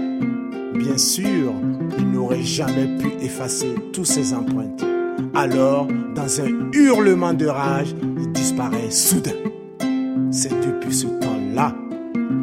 bien 0.74 0.96
sûr, 0.96 1.52
il 1.98 2.10
n'aurait 2.10 2.42
jamais 2.42 2.86
pu 2.98 3.08
effacer 3.24 3.74
toutes 3.92 4.06
ses 4.06 4.32
empreintes. 4.32 4.84
Alors, 5.34 5.88
dans 6.14 6.40
un 6.40 6.70
hurlement 6.72 7.34
de 7.34 7.46
rage, 7.46 7.94
il 8.18 8.32
disparaît 8.32 8.90
soudain. 8.90 9.36
C'est 10.30 10.54
depuis 10.60 10.94
ce 10.94 11.06
temps-là 11.06 11.74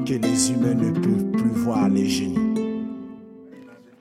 que 0.06 0.14
les 0.14 0.52
humains 0.52 0.76
ne 0.76 0.92
peuvent 0.92 1.32
plus 1.32 1.52
voir 1.52 1.90
les 1.90 2.08
génies. 2.08 2.46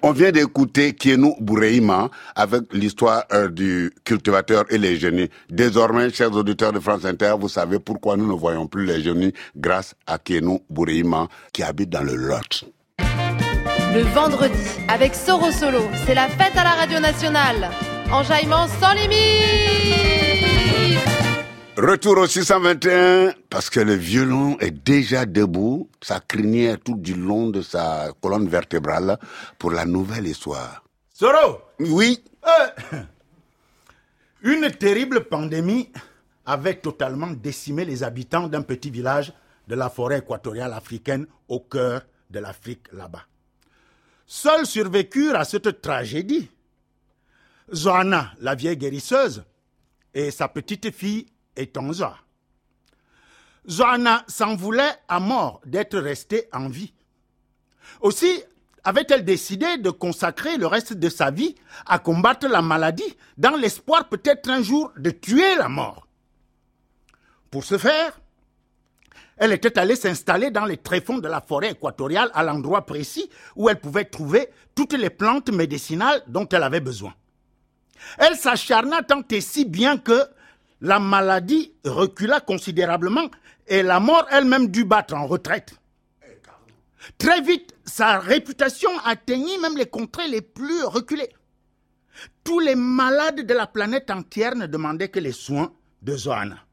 On 0.06 0.12
vient 0.12 0.32
d'écouter 0.32 0.92
Kienou 0.92 1.34
Boureima 1.40 2.10
avec 2.36 2.74
l'histoire 2.74 3.24
euh, 3.32 3.48
du 3.48 3.90
cultivateur 4.04 4.66
et 4.68 4.76
les 4.76 4.96
génies. 4.96 5.30
Désormais, 5.48 6.10
chers 6.10 6.30
auditeurs 6.32 6.72
de 6.74 6.78
France 6.78 7.06
Inter, 7.06 7.36
vous 7.40 7.48
savez 7.48 7.78
pourquoi 7.78 8.14
nous 8.18 8.26
ne 8.26 8.38
voyons 8.38 8.66
plus 8.66 8.84
les 8.84 9.00
génies 9.00 9.32
grâce 9.56 9.94
à 10.06 10.18
Kienou 10.18 10.60
Boureima 10.68 11.28
qui 11.54 11.62
habite 11.62 11.88
dans 11.88 12.02
le 12.02 12.16
Lot. 12.16 12.66
Le 13.94 14.02
vendredi, 14.12 14.58
avec 14.88 15.14
Soro 15.14 15.52
Solo, 15.52 15.82
c'est 16.04 16.16
la 16.16 16.28
fête 16.28 16.56
à 16.56 16.64
la 16.64 16.70
radio 16.70 16.98
nationale. 16.98 17.70
Enjaillement 18.10 18.66
sans 18.66 18.92
limite 18.92 19.14
Retour 21.76 22.18
au 22.18 22.26
621, 22.26 23.34
parce 23.48 23.70
que 23.70 23.78
le 23.78 23.94
violon 23.94 24.58
est 24.58 24.72
déjà 24.72 25.26
debout, 25.26 25.88
sa 26.02 26.18
crinière 26.18 26.78
tout 26.80 26.96
du 26.96 27.14
long 27.14 27.50
de 27.50 27.62
sa 27.62 28.08
colonne 28.20 28.48
vertébrale 28.48 29.16
pour 29.60 29.70
la 29.70 29.84
nouvelle 29.84 30.26
histoire. 30.26 30.82
Soro, 31.12 31.60
Oui, 31.78 32.24
une 34.42 34.72
terrible 34.72 35.20
pandémie 35.26 35.92
avait 36.44 36.74
totalement 36.74 37.30
décimé 37.30 37.84
les 37.84 38.02
habitants 38.02 38.48
d'un 38.48 38.62
petit 38.62 38.90
village 38.90 39.32
de 39.68 39.76
la 39.76 39.88
forêt 39.88 40.18
équatoriale 40.18 40.72
africaine 40.72 41.26
au 41.46 41.60
cœur 41.60 42.02
de 42.30 42.40
l'Afrique 42.40 42.88
là-bas. 42.92 43.22
Seuls 44.26 44.66
survécurent 44.66 45.36
à 45.36 45.44
cette 45.44 45.80
tragédie 45.82 46.48
Zoana, 47.72 48.32
la 48.40 48.54
vieille 48.54 48.76
guérisseuse, 48.76 49.44
et 50.12 50.30
sa 50.30 50.48
petite 50.48 50.90
fille 50.90 51.26
Etonza. 51.56 52.16
Zoana 53.68 54.24
s'en 54.28 54.54
voulait 54.56 54.94
à 55.08 55.20
mort 55.20 55.60
d'être 55.64 55.98
restée 55.98 56.48
en 56.52 56.68
vie. 56.68 56.92
Aussi 58.00 58.42
avait-elle 58.84 59.24
décidé 59.24 59.78
de 59.78 59.90
consacrer 59.90 60.58
le 60.58 60.66
reste 60.66 60.92
de 60.92 61.08
sa 61.08 61.30
vie 61.30 61.54
à 61.86 61.98
combattre 61.98 62.46
la 62.46 62.60
maladie 62.60 63.16
dans 63.38 63.56
l'espoir 63.56 64.08
peut-être 64.08 64.50
un 64.50 64.62
jour 64.62 64.92
de 64.98 65.10
tuer 65.10 65.56
la 65.56 65.68
mort. 65.68 66.06
Pour 67.50 67.64
ce 67.64 67.78
faire, 67.78 68.20
elle 69.36 69.52
était 69.52 69.78
allée 69.78 69.96
s'installer 69.96 70.50
dans 70.50 70.64
les 70.64 70.76
tréfonds 70.76 71.18
de 71.18 71.28
la 71.28 71.40
forêt 71.40 71.72
équatoriale 71.72 72.30
à 72.34 72.42
l'endroit 72.42 72.86
précis 72.86 73.28
où 73.56 73.68
elle 73.68 73.80
pouvait 73.80 74.04
trouver 74.04 74.48
toutes 74.74 74.92
les 74.92 75.10
plantes 75.10 75.50
médicinales 75.50 76.22
dont 76.28 76.48
elle 76.48 76.62
avait 76.62 76.80
besoin. 76.80 77.14
Elle 78.18 78.36
s'acharna 78.36 79.02
tant 79.02 79.22
et 79.30 79.40
si 79.40 79.64
bien 79.64 79.98
que 79.98 80.22
la 80.80 80.98
maladie 80.98 81.72
recula 81.84 82.40
considérablement 82.40 83.30
et 83.66 83.82
la 83.82 84.00
mort 84.00 84.26
elle-même 84.30 84.68
dut 84.68 84.84
battre 84.84 85.14
en 85.14 85.26
retraite. 85.26 85.74
Très 87.18 87.40
vite, 87.40 87.74
sa 87.84 88.18
réputation 88.18 88.90
atteignit 89.04 89.58
même 89.60 89.76
les 89.76 89.86
contrées 89.86 90.28
les 90.28 90.42
plus 90.42 90.84
reculées. 90.84 91.30
Tous 92.44 92.60
les 92.60 92.74
malades 92.74 93.46
de 93.46 93.54
la 93.54 93.66
planète 93.66 94.10
entière 94.10 94.54
ne 94.54 94.66
demandaient 94.66 95.08
que 95.08 95.20
les 95.20 95.32
soins 95.32 95.72
de 96.02 96.16
Zoana. 96.16 96.63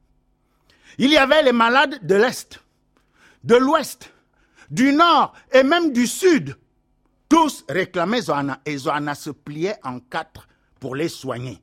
Il 0.98 1.10
y 1.10 1.16
avait 1.16 1.42
les 1.42 1.52
malades 1.52 2.04
de 2.06 2.14
l'Est, 2.14 2.60
de 3.44 3.54
l'Ouest, 3.56 4.12
du 4.70 4.92
Nord 4.92 5.32
et 5.52 5.62
même 5.62 5.92
du 5.92 6.06
Sud. 6.06 6.56
Tous 7.28 7.64
réclamaient 7.68 8.20
Zoana 8.22 8.60
et 8.66 8.76
Zoana 8.76 9.14
se 9.14 9.30
pliait 9.30 9.78
en 9.82 10.00
quatre 10.00 10.48
pour 10.80 10.94
les 10.96 11.08
soigner. 11.08 11.62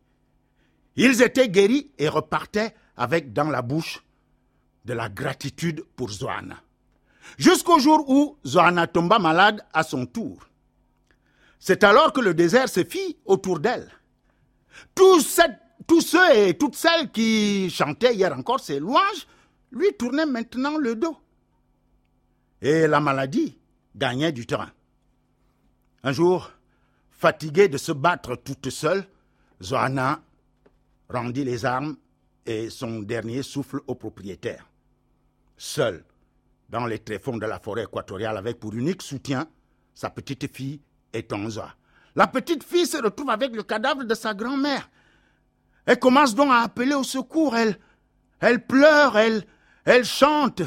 Ils 0.95 1.21
étaient 1.21 1.49
guéris 1.49 1.91
et 1.97 2.07
repartaient 2.09 2.73
avec 2.97 3.31
dans 3.33 3.49
la 3.49 3.61
bouche 3.61 4.03
de 4.85 4.93
la 4.93 5.09
gratitude 5.09 5.83
pour 5.95 6.09
Zoana. 6.09 6.55
Jusqu'au 7.37 7.79
jour 7.79 8.09
où 8.09 8.37
Zoana 8.45 8.87
tomba 8.87 9.19
malade 9.19 9.63
à 9.73 9.83
son 9.83 10.05
tour. 10.05 10.39
C'est 11.59 11.83
alors 11.83 12.13
que 12.13 12.21
le 12.21 12.33
désert 12.33 12.69
se 12.69 12.83
fit 12.83 13.17
autour 13.25 13.59
d'elle. 13.59 13.89
Tous, 14.95 15.21
cette- 15.21 15.59
tous 15.89 16.01
ceux 16.01 16.35
et 16.35 16.53
toutes 16.55 16.75
celles 16.75 17.11
qui 17.11 17.69
chantaient 17.71 18.13
hier 18.13 18.31
encore 18.37 18.59
ses 18.59 18.79
louanges 18.79 19.27
lui 19.71 19.91
tournaient 19.97 20.27
maintenant 20.27 20.77
le 20.77 20.95
dos. 20.95 21.17
Et 22.61 22.85
la 22.87 22.99
maladie 22.99 23.57
gagnait 23.95 24.31
du 24.31 24.45
terrain. 24.45 24.71
Un 26.03 26.11
jour, 26.11 26.51
fatiguée 27.09 27.67
de 27.69 27.77
se 27.77 27.91
battre 27.91 28.35
toute 28.35 28.69
seule, 28.69 29.03
Zoana 29.61 30.21
rendit 31.09 31.43
les 31.43 31.65
armes 31.65 31.97
et 32.45 32.69
son 32.69 32.99
dernier 32.99 33.41
souffle 33.41 33.81
au 33.87 33.95
propriétaire. 33.95 34.69
Seule, 35.57 36.05
dans 36.69 36.85
les 36.85 36.99
tréfonds 36.99 37.37
de 37.37 37.47
la 37.47 37.59
forêt 37.59 37.83
équatoriale, 37.83 38.37
avec 38.37 38.59
pour 38.59 38.75
unique 38.75 39.01
soutien 39.01 39.47
sa 39.95 40.11
petite 40.11 40.55
fille 40.55 40.81
Etonza. 41.13 41.75
La 42.15 42.27
petite 42.27 42.63
fille 42.63 42.85
se 42.85 42.97
retrouve 42.97 43.31
avec 43.31 43.55
le 43.55 43.63
cadavre 43.63 44.03
de 44.03 44.13
sa 44.13 44.35
grand-mère. 44.35 44.87
Elle 45.89 45.97
commence 45.97 46.35
donc 46.35 46.51
à 46.51 46.59
appeler 46.59 46.93
au 46.93 47.01
secours. 47.01 47.57
Elle, 47.57 47.75
elle 48.39 48.63
pleure, 48.63 49.17
elle, 49.17 49.43
elle 49.83 50.05
chante. 50.05 50.61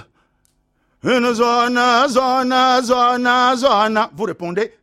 Une 1.04 1.32
zona, 1.32 2.08
zona, 2.08 2.82
zona, 2.82 3.54
zona. 3.54 4.10
Vous 4.16 4.24
répondez, 4.24 4.74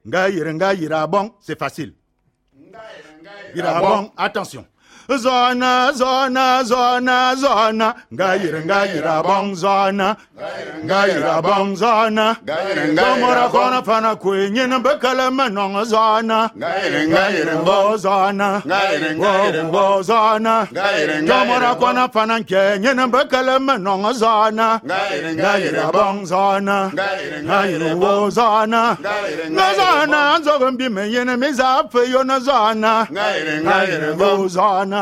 bon, 1.07 1.33
c'est 1.41 1.59
facile. 1.59 1.93
Ira 3.53 3.81
bon, 3.81 4.11
attention. 4.15 4.65
zona 5.17 5.91
zona 5.93 6.63
zona 6.63 7.35
zona 7.35 7.93
ngayira 8.13 8.59
ngayira 8.65 9.23
bong 9.23 9.55
zona 9.55 10.15
ngayira 10.85 11.41
bong 11.41 11.75
zona 11.75 12.35
ngomora 12.93 13.49
kona 13.49 13.81
fana 13.81 14.15
kwenye 14.15 14.67
na 14.67 14.79
bekala 14.79 15.31
manong 15.31 15.85
zona 15.85 16.49
ngayira 16.57 17.55
bo 17.65 17.97
zona 17.97 18.61
ngayira 18.65 19.63
bo 19.71 20.01
zona 20.03 20.67
ngomora 21.23 21.75
kona 21.75 22.07
fana 22.09 22.39
kwenye 22.43 22.93
na 22.93 23.07
bekala 23.07 23.59
manong 23.59 24.13
zona 24.13 24.79
ngayira 24.85 25.91
bong 25.91 26.25
zona 26.25 26.91
ngayira 27.43 27.95
bo 27.95 28.29
zona 28.29 28.97
ngazana 29.51 30.39
nzogombi 30.39 30.89
menyene 30.89 31.35
mizafe 31.37 32.01
yona 32.11 32.39
zona 32.39 33.07
ngayira 33.11 34.13
bo 34.19 34.47
zona 34.47 34.98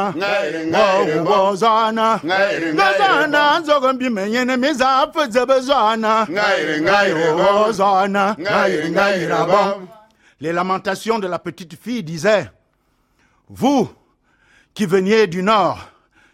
Wo. 2.24 3.28
Na 3.28 3.60
nzogo 3.60 3.94
zebe 5.30 5.54
wo. 9.48 9.82
Les 10.40 10.54
lamentations 10.54 11.20
de 11.20 11.28
la 11.28 11.40
petite 11.40 11.76
fille 11.82 12.04
disaient 12.04 12.52
Vous 13.50 13.90
qui 14.74 14.86
veniez 14.86 15.26
du 15.26 15.42
nord, 15.42 15.80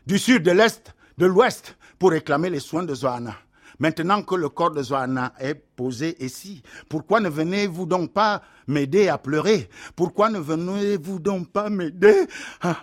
du 0.05 0.19
sud, 0.19 0.43
de 0.43 0.51
l'est, 0.51 0.93
de 1.17 1.25
l'ouest 1.25 1.77
pour 1.97 2.11
réclamer 2.11 2.49
les 2.49 2.59
soins 2.59 2.83
de 2.83 2.93
Zoana. 2.93 3.35
Maintenant 3.79 4.21
que 4.21 4.35
le 4.35 4.49
corps 4.49 4.71
de 4.71 4.83
Zoana 4.83 5.33
est 5.39 5.55
posé 5.55 6.15
ici, 6.23 6.61
pourquoi 6.89 7.21
ne 7.21 7.29
venez-vous 7.29 7.85
donc 7.85 8.11
pas 8.13 8.41
m'aider 8.67 9.07
à 9.07 9.17
pleurer? 9.17 9.69
Pourquoi 9.95 10.29
ne 10.29 10.39
venez-vous 10.39 11.19
donc 11.19 11.51
pas 11.51 11.69
m'aider 11.69 12.27
à, 12.61 12.75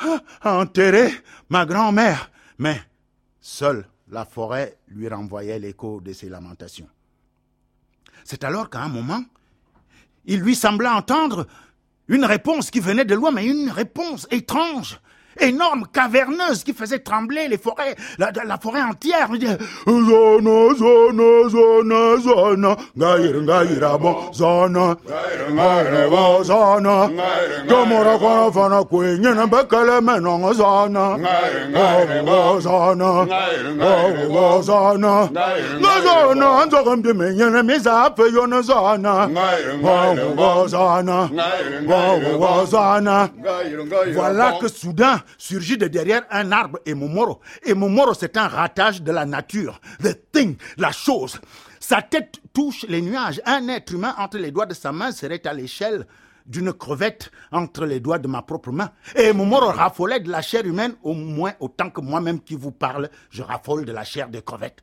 à 0.42 0.58
enterrer 0.58 1.10
ma 1.48 1.66
grand-mère 1.66 2.30
Mais 2.58 2.80
seule 3.40 3.86
la 4.10 4.24
forêt 4.24 4.78
lui 4.88 5.08
renvoyait 5.08 5.58
l'écho 5.58 6.00
de 6.00 6.12
ses 6.12 6.28
lamentations. 6.28 6.88
C'est 8.24 8.44
alors 8.44 8.70
qu'à 8.70 8.80
un 8.80 8.88
moment, 8.88 9.22
il 10.24 10.40
lui 10.40 10.54
sembla 10.54 10.94
entendre 10.94 11.46
une 12.08 12.24
réponse 12.24 12.70
qui 12.70 12.80
venait 12.80 13.04
de 13.04 13.14
loin, 13.14 13.30
mais 13.30 13.46
une 13.46 13.70
réponse 13.70 14.26
étrange, 14.30 15.00
énorme, 15.40 15.84
caverneuse, 15.92 16.64
qui 16.64 16.72
faisait 16.72 16.98
trembler 16.98 17.48
les 17.48 17.58
forêts, 17.58 17.96
la, 18.18 18.30
la 18.44 18.58
forêt 18.58 18.82
entière. 18.82 19.28
Voilà 44.14 44.52
que 44.60 44.68
soudain 44.68 45.20
surgit 45.36 45.76
de 45.76 45.86
derrière 45.86 46.24
un 46.30 46.52
arbre 46.52 46.78
et 46.86 46.94
Momoro. 46.94 47.40
Et 47.64 47.74
Momoro, 47.74 48.14
c'est 48.14 48.36
un 48.36 48.48
ratage 48.48 49.02
de 49.02 49.12
la 49.12 49.26
nature. 49.26 49.80
The 50.02 50.16
thing, 50.32 50.56
la 50.76 50.92
chose. 50.92 51.40
Sa 51.80 52.02
tête 52.02 52.40
touche 52.52 52.84
les 52.88 53.02
nuages. 53.02 53.40
Un 53.44 53.68
être 53.68 53.92
humain 53.92 54.14
entre 54.18 54.38
les 54.38 54.50
doigts 54.50 54.66
de 54.66 54.74
sa 54.74 54.92
main 54.92 55.12
serait 55.12 55.46
à 55.46 55.52
l'échelle 55.52 56.06
d'une 56.46 56.72
crevette 56.72 57.30
entre 57.52 57.84
les 57.84 58.00
doigts 58.00 58.18
de 58.18 58.26
ma 58.26 58.42
propre 58.42 58.72
main. 58.72 58.90
Et 59.14 59.32
Momoro 59.32 59.66
raffolait 59.66 60.20
de 60.20 60.30
la 60.30 60.42
chair 60.42 60.64
humaine 60.64 60.94
au 61.02 61.12
moins 61.12 61.52
autant 61.60 61.90
que 61.90 62.00
moi-même 62.00 62.40
qui 62.40 62.54
vous 62.54 62.72
parle, 62.72 63.10
je 63.30 63.42
raffole 63.42 63.84
de 63.84 63.92
la 63.92 64.04
chair 64.04 64.28
de 64.28 64.40
crevette. 64.40 64.82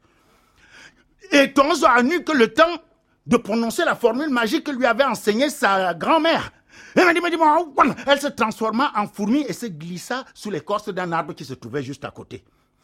Et 1.31 1.51
Tonzo 1.53 1.87
a 1.87 2.03
nu 2.03 2.23
que 2.23 2.31
le 2.31 2.53
temps 2.53 2.77
de 3.25 3.37
prononcer 3.37 3.83
la 3.83 3.95
formule 3.95 4.29
magique 4.29 4.65
que 4.65 4.71
lui 4.71 4.85
avait 4.85 5.03
enseignée 5.03 5.49
sa 5.49 5.93
grand-mère. 5.95 6.51
Ouan 6.95 7.95
Elle 8.07 8.19
se 8.19 8.27
transforma 8.27 8.91
en 8.95 9.07
fourmi 9.07 9.41
et 9.47 9.53
se 9.53 9.65
glissa 9.67 10.25
sous 10.33 10.49
l'écorce 10.49 10.89
d'un 10.89 11.11
arbre 11.11 11.33
qui 11.33 11.45
se 11.45 11.53
trouvait 11.53 11.83
juste 11.83 12.05
à 12.05 12.11
côté. 12.11 12.43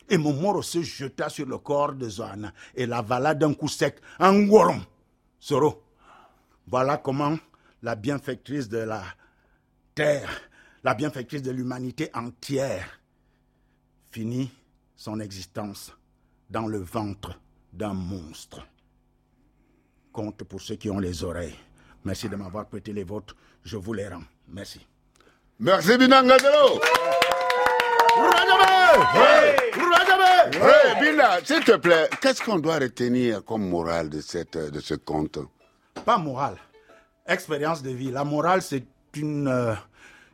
Et 0.10 0.18
Momoro 0.18 0.62
se 0.62 0.82
jeta 0.82 1.30
sur 1.30 1.46
le 1.46 1.58
corps 1.58 1.94
de 1.94 2.10
Zoana 2.10 2.52
et 2.76 2.86
l'avala 2.86 3.34
d'un 3.34 3.54
coup 3.54 3.68
sec. 3.68 3.98
Un 4.20 4.44
gorom. 4.44 4.82
Soro, 5.40 5.84
voilà 6.68 6.98
comment 6.98 7.38
la 7.82 7.96
bienfaitrice 7.96 8.70
de 8.70 8.80
la 8.80 9.04
terre, 9.96 10.30
la 10.84 10.94
bienfaitrice 10.94 11.42
de 11.42 11.52
l'humanité 11.52 12.10
entière, 12.14 13.00
finit 14.12 14.52
son 14.96 15.20
existence 15.20 15.96
dans 16.50 16.68
le 16.68 16.80
ventre 16.80 17.40
d'un 17.74 17.94
monstre. 17.94 18.68
Compte 20.12 20.44
pour 20.44 20.62
ceux 20.62 20.76
qui 20.76 20.90
ont 20.90 21.00
les 21.00 21.24
oreilles. 21.24 21.58
Merci 22.04 22.28
de 22.28 22.36
m'avoir 22.36 22.68
prêté 22.68 22.92
les 22.94 23.04
vôtres. 23.04 23.36
Je 23.64 23.78
vous 23.78 23.94
les 23.94 24.08
rends. 24.08 24.24
Merci. 24.48 24.86
Merci 25.60 25.98
Binangazelo. 25.98 26.82
Hey, 30.54 31.00
Binda, 31.00 31.40
s'il 31.44 31.64
te 31.64 31.78
plaît, 31.78 32.10
qu'est-ce 32.22 32.44
qu'on 32.44 32.60
doit 32.60 32.80
retenir 32.80 33.44
comme 33.46 33.68
morale 33.70 34.10
de, 34.10 34.22
cette, 34.22 34.58
de 34.58 34.80
ce 34.80 34.96
conte? 34.96 35.40
Pas 36.06 36.18
morale, 36.18 36.58
expérience 37.28 37.82
de 37.82 37.92
vie. 37.92 38.12
La 38.12 38.24
morale, 38.24 38.62
c'est 38.62 38.84
une, 39.16 39.48
euh, 39.48 39.74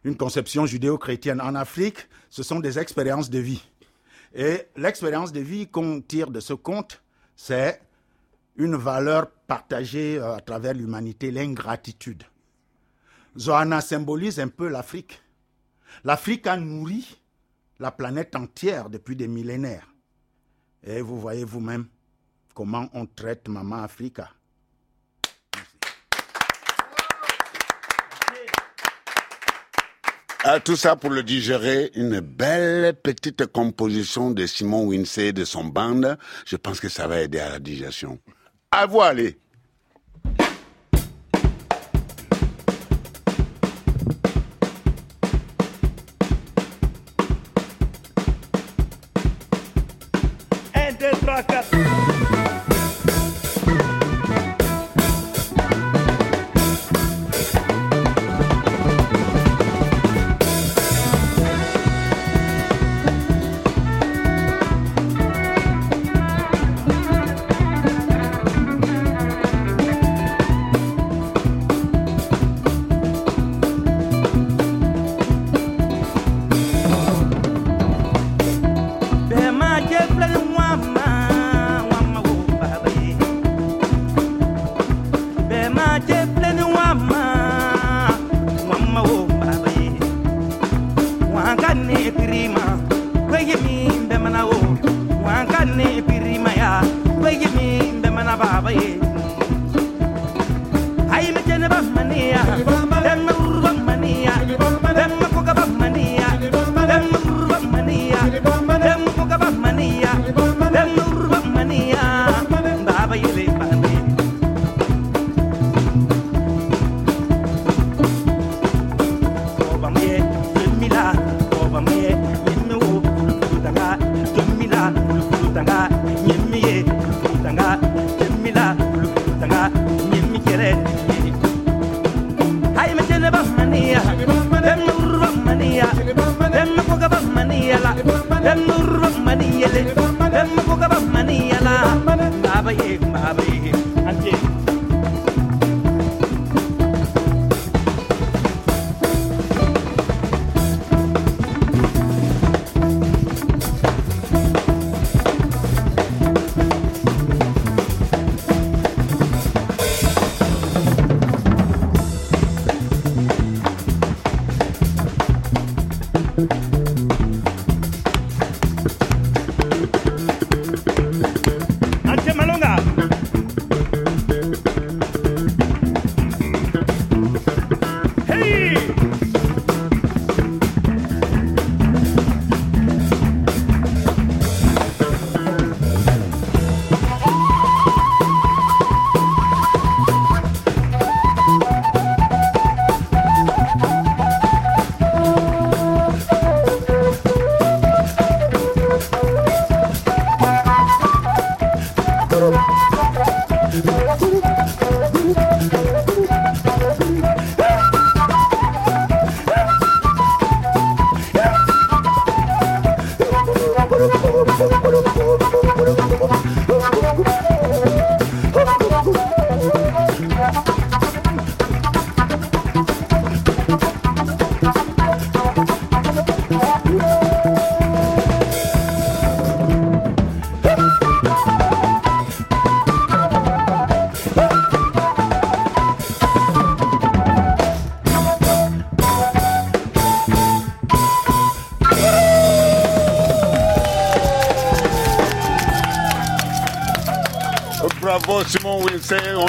une 0.03 0.15
conception 0.17 0.65
judéo-chrétienne. 0.65 1.41
En 1.41 1.55
Afrique, 1.55 2.07
ce 2.29 2.41
sont 2.41 2.59
des 2.59 2.79
expériences 2.79 3.29
de 3.29 3.39
vie. 3.39 3.63
Et 4.33 4.67
l'expérience 4.75 5.31
de 5.31 5.39
vie 5.39 5.67
qu'on 5.67 6.01
tire 6.01 6.31
de 6.31 6.39
ce 6.39 6.53
conte, 6.53 7.01
c'est 7.35 7.81
une 8.55 8.75
valeur 8.75 9.29
partagée 9.47 10.17
euh, 10.17 10.35
à 10.35 10.41
travers 10.41 10.73
l'humanité, 10.73 11.31
l'ingratitude. 11.31 12.23
Zohana 13.37 13.81
symbolise 13.81 14.39
un 14.39 14.47
peu 14.47 14.67
l'Afrique. 14.67 15.21
L'Afrique 16.03 16.47
a 16.47 16.57
nourri 16.57 17.17
la 17.79 17.91
planète 17.91 18.35
entière 18.35 18.89
depuis 18.89 19.15
des 19.15 19.27
millénaires. 19.27 19.87
Et 20.83 21.01
vous 21.01 21.19
voyez 21.19 21.43
vous-même 21.43 21.87
comment 22.53 22.89
on 22.93 23.05
traite 23.05 23.47
Maman 23.47 23.83
Africa. 23.83 24.29
Ah, 30.43 30.61
tout 30.61 30.77
ça 30.77 30.95
pour 30.95 31.09
le 31.09 31.23
digérer, 31.23 31.91
une 31.95 32.21
belle 32.21 32.93
petite 32.93 33.47
composition 33.47 34.31
de 34.31 34.45
Simon 34.45 34.85
Winsey 34.85 35.33
de 35.33 35.43
son 35.43 35.65
band. 35.65 36.15
Je 36.45 36.55
pense 36.55 36.79
que 36.79 36.87
ça 36.87 37.05
va 37.05 37.21
aider 37.21 37.39
à 37.39 37.49
la 37.49 37.59
digestion. 37.59 38.17
À 38.71 38.85
vous 38.85 39.01
aller. 39.01 39.37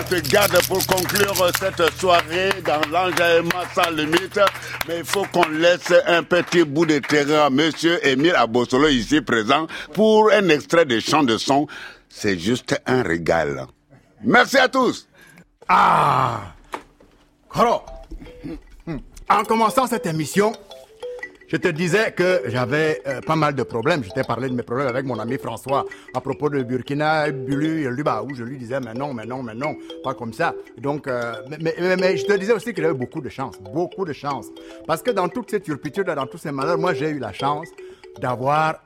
Te 0.09 0.21
garde 0.31 0.57
pour 0.67 0.87
conclure 0.87 1.51
cette 1.59 1.99
soirée 1.99 2.51
dans 2.65 2.81
l'enjaillement 2.91 3.63
sans 3.75 3.91
limite. 3.91 4.41
Mais 4.87 4.99
il 5.01 5.05
faut 5.05 5.25
qu'on 5.33 5.49
laisse 5.49 5.93
un 6.07 6.23
petit 6.23 6.65
bout 6.65 6.87
de 6.87 6.99
terrain 6.99 7.47
à 7.47 7.51
Monsieur 7.51 8.05
Émile 8.07 8.35
Abosolo 8.35 8.89
ici 8.89 9.21
présent 9.21 9.67
pour 9.93 10.31
un 10.33 10.49
extrait 10.49 10.87
de 10.87 10.99
chant 11.01 11.23
de 11.23 11.37
son. 11.37 11.67
C'est 12.09 12.39
juste 12.39 12.81
un 12.87 13.03
régal. 13.03 13.67
Merci 14.25 14.57
à 14.57 14.69
tous. 14.69 15.07
Ah 15.69 16.55
en 19.31 19.45
commençant 19.45 19.87
cette 19.87 20.07
émission, 20.07 20.53
Je 21.49 21.57
te 21.57 21.69
disais 21.69 22.13
que 22.13 22.43
j'avais 22.45 23.01
euh, 23.07 23.23
pas 23.23 23.35
mal 23.35 23.55
de 23.55 23.63
problèmes. 23.63 24.05
Je 24.05 24.11
t'ai 24.11 24.23
parlé 24.23 24.51
de 24.51 24.55
mes 24.55 24.63
problèmes 24.63 24.89
avec 24.89 25.07
mon 25.07 25.19
ami 25.19 25.39
François 25.39 25.87
à 26.13 26.21
propos 26.21 26.51
de 26.51 26.63
Burkina, 26.63 27.31
Bulu 27.31 27.85
et 27.87 27.89
Luba, 27.91 28.23
où 28.23 28.35
je 28.35 28.45
lui 28.45 28.59
disais, 28.59 28.79
mais 28.81 28.93
non, 28.93 29.15
mais 29.15 29.25
non, 29.25 29.43
mais 29.43 29.55
non, 29.55 29.75
pas 30.05 30.13
comme 30.13 30.35
ça. 30.35 30.55
Donc, 30.77 31.09
euh, 31.09 31.33
mais, 31.59 32.19
je 32.19 32.27
te 32.27 32.35
disais 32.35 32.53
aussi 32.53 32.75
que 32.75 32.83
j'avais 32.83 32.93
beaucoup 32.93 33.23
de 33.23 33.31
chance, 33.31 33.59
beaucoup 33.63 34.05
de 34.05 34.13
chance. 34.13 34.49
Parce 34.87 35.01
que 35.01 35.11
dans 35.11 35.31
toute 35.31 35.51
cette 35.51 35.63
turpitude, 35.63 36.05
dans 36.05 36.27
tous 36.27 36.37
ces 36.37 36.53
malheurs, 36.53 36.77
moi, 36.77 36.93
j'ai 36.93 37.09
eu 37.09 37.19
la 37.19 37.33
chance 37.33 37.69
d'avoir 38.21 38.83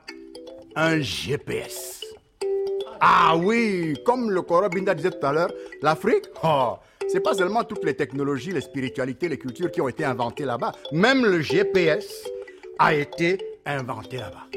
un 0.77 1.01
GPS. 1.01 2.01
Ah 3.01 3.35
oui, 3.35 3.93
comme 4.05 4.31
le 4.31 4.41
Binda 4.69 4.95
disait 4.95 5.11
tout 5.11 5.25
à 5.25 5.33
l'heure, 5.33 5.51
l'Afrique, 5.81 6.29
oh, 6.45 6.75
c'est 7.09 7.19
pas 7.19 7.33
seulement 7.33 7.65
toutes 7.65 7.83
les 7.83 7.93
technologies, 7.93 8.53
les 8.53 8.61
spiritualités, 8.61 9.27
les 9.27 9.37
cultures 9.37 9.69
qui 9.69 9.81
ont 9.81 9.89
été 9.89 10.05
inventées 10.05 10.45
là-bas. 10.45 10.71
Même 10.93 11.25
le 11.25 11.41
GPS 11.41 12.23
a 12.79 12.93
été 12.93 13.39
inventé 13.65 14.17
là-bas. 14.17 14.47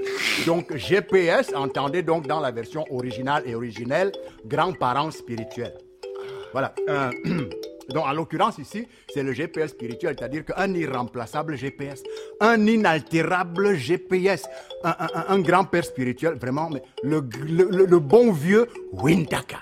Donc 0.46 0.74
GPS, 0.74 1.52
entendez 1.54 2.02
donc 2.02 2.26
dans 2.26 2.40
la 2.40 2.50
version 2.50 2.84
originale 2.90 3.42
et 3.46 3.54
originelle, 3.54 4.12
grands-parents 4.44 5.10
spirituels. 5.10 5.76
Voilà. 6.52 6.74
Euh, 6.88 7.10
donc 7.90 8.04
en 8.04 8.12
l'occurrence 8.12 8.58
ici, 8.58 8.86
c'est 9.12 9.22
le 9.22 9.32
GPS 9.32 9.70
spirituel, 9.70 10.16
c'est-à-dire 10.18 10.44
qu'un 10.44 10.72
irremplaçable 10.74 11.56
GPS, 11.56 12.02
un 12.40 12.66
inaltérable 12.66 13.74
GPS, 13.74 14.44
un, 14.82 15.40
grand-père 15.40 15.84
spirituel, 15.84 16.34
vraiment, 16.34 16.70
le, 17.02 17.20
bon 17.98 18.32
vieux 18.32 18.66
Wintaka. 18.92 19.58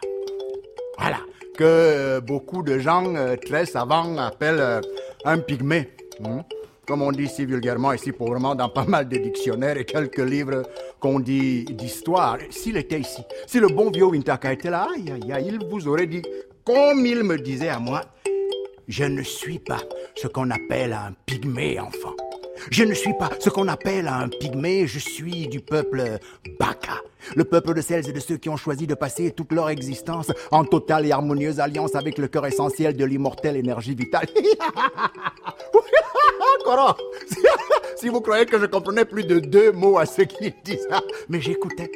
Voilà, 0.98 1.18
que 1.56 2.20
beaucoup 2.20 2.62
de 2.62 2.78
gens 2.78 3.14
euh, 3.16 3.36
très 3.36 3.66
savants 3.66 4.16
appellent 4.16 4.60
euh, 4.60 4.80
un 5.24 5.38
pygmée. 5.38 5.90
Hmm 6.20 6.40
comme 6.86 7.02
on 7.02 7.12
dit 7.12 7.28
si 7.28 7.44
vulgairement 7.44 7.92
ici, 7.92 8.12
vraiment 8.18 8.54
dans 8.54 8.68
pas 8.68 8.84
mal 8.84 9.08
de 9.08 9.16
dictionnaires 9.18 9.76
et 9.76 9.84
quelques 9.84 10.18
livres 10.18 10.62
qu'on 11.00 11.20
dit 11.20 11.64
d'histoire. 11.64 12.38
S'il 12.50 12.76
était 12.76 13.00
ici, 13.00 13.22
si 13.46 13.60
le 13.60 13.68
bon 13.68 13.90
vieux 13.90 14.06
Wintaka 14.06 14.52
était 14.52 14.70
là, 14.70 14.88
il 14.96 15.58
vous 15.70 15.88
aurait 15.88 16.06
dit, 16.06 16.22
comme 16.64 17.06
il 17.06 17.22
me 17.22 17.38
disait 17.38 17.68
à 17.68 17.78
moi, 17.78 18.02
je 18.86 19.04
ne 19.04 19.22
suis 19.22 19.58
pas 19.58 19.80
ce 20.14 20.28
qu'on 20.28 20.50
appelle 20.50 20.92
un 20.92 21.14
pygmée 21.26 21.80
enfant. 21.80 22.14
Je 22.70 22.84
ne 22.84 22.94
suis 22.94 23.12
pas 23.14 23.30
ce 23.38 23.50
qu'on 23.50 23.68
appelle 23.68 24.08
un 24.08 24.28
pygmée, 24.28 24.86
je 24.86 24.98
suis 24.98 25.46
du 25.48 25.60
peuple 25.60 26.18
Baka, 26.58 27.02
le 27.36 27.44
peuple 27.44 27.74
de 27.74 27.80
celles 27.80 28.08
et 28.08 28.12
de 28.12 28.20
ceux 28.20 28.36
qui 28.36 28.48
ont 28.48 28.56
choisi 28.56 28.86
de 28.86 28.94
passer 28.94 29.30
toute 29.32 29.52
leur 29.52 29.68
existence 29.70 30.32
en 30.50 30.64
totale 30.64 31.06
et 31.06 31.12
harmonieuse 31.12 31.60
alliance 31.60 31.94
avec 31.94 32.18
le 32.18 32.28
cœur 32.28 32.46
essentiel 32.46 32.96
de 32.96 33.04
l'immortelle 33.04 33.56
énergie 33.56 33.94
vitale. 33.94 34.28
si 37.96 38.08
vous 38.08 38.20
croyez 38.20 38.46
que 38.46 38.58
je 38.58 38.66
comprenais 38.66 39.04
plus 39.04 39.24
de 39.24 39.38
deux 39.38 39.72
mots 39.72 39.98
à 39.98 40.06
ce 40.06 40.22
qu'il 40.22 40.54
disait, 40.64 40.88
mais 41.28 41.40
j'écoutais. 41.40 41.90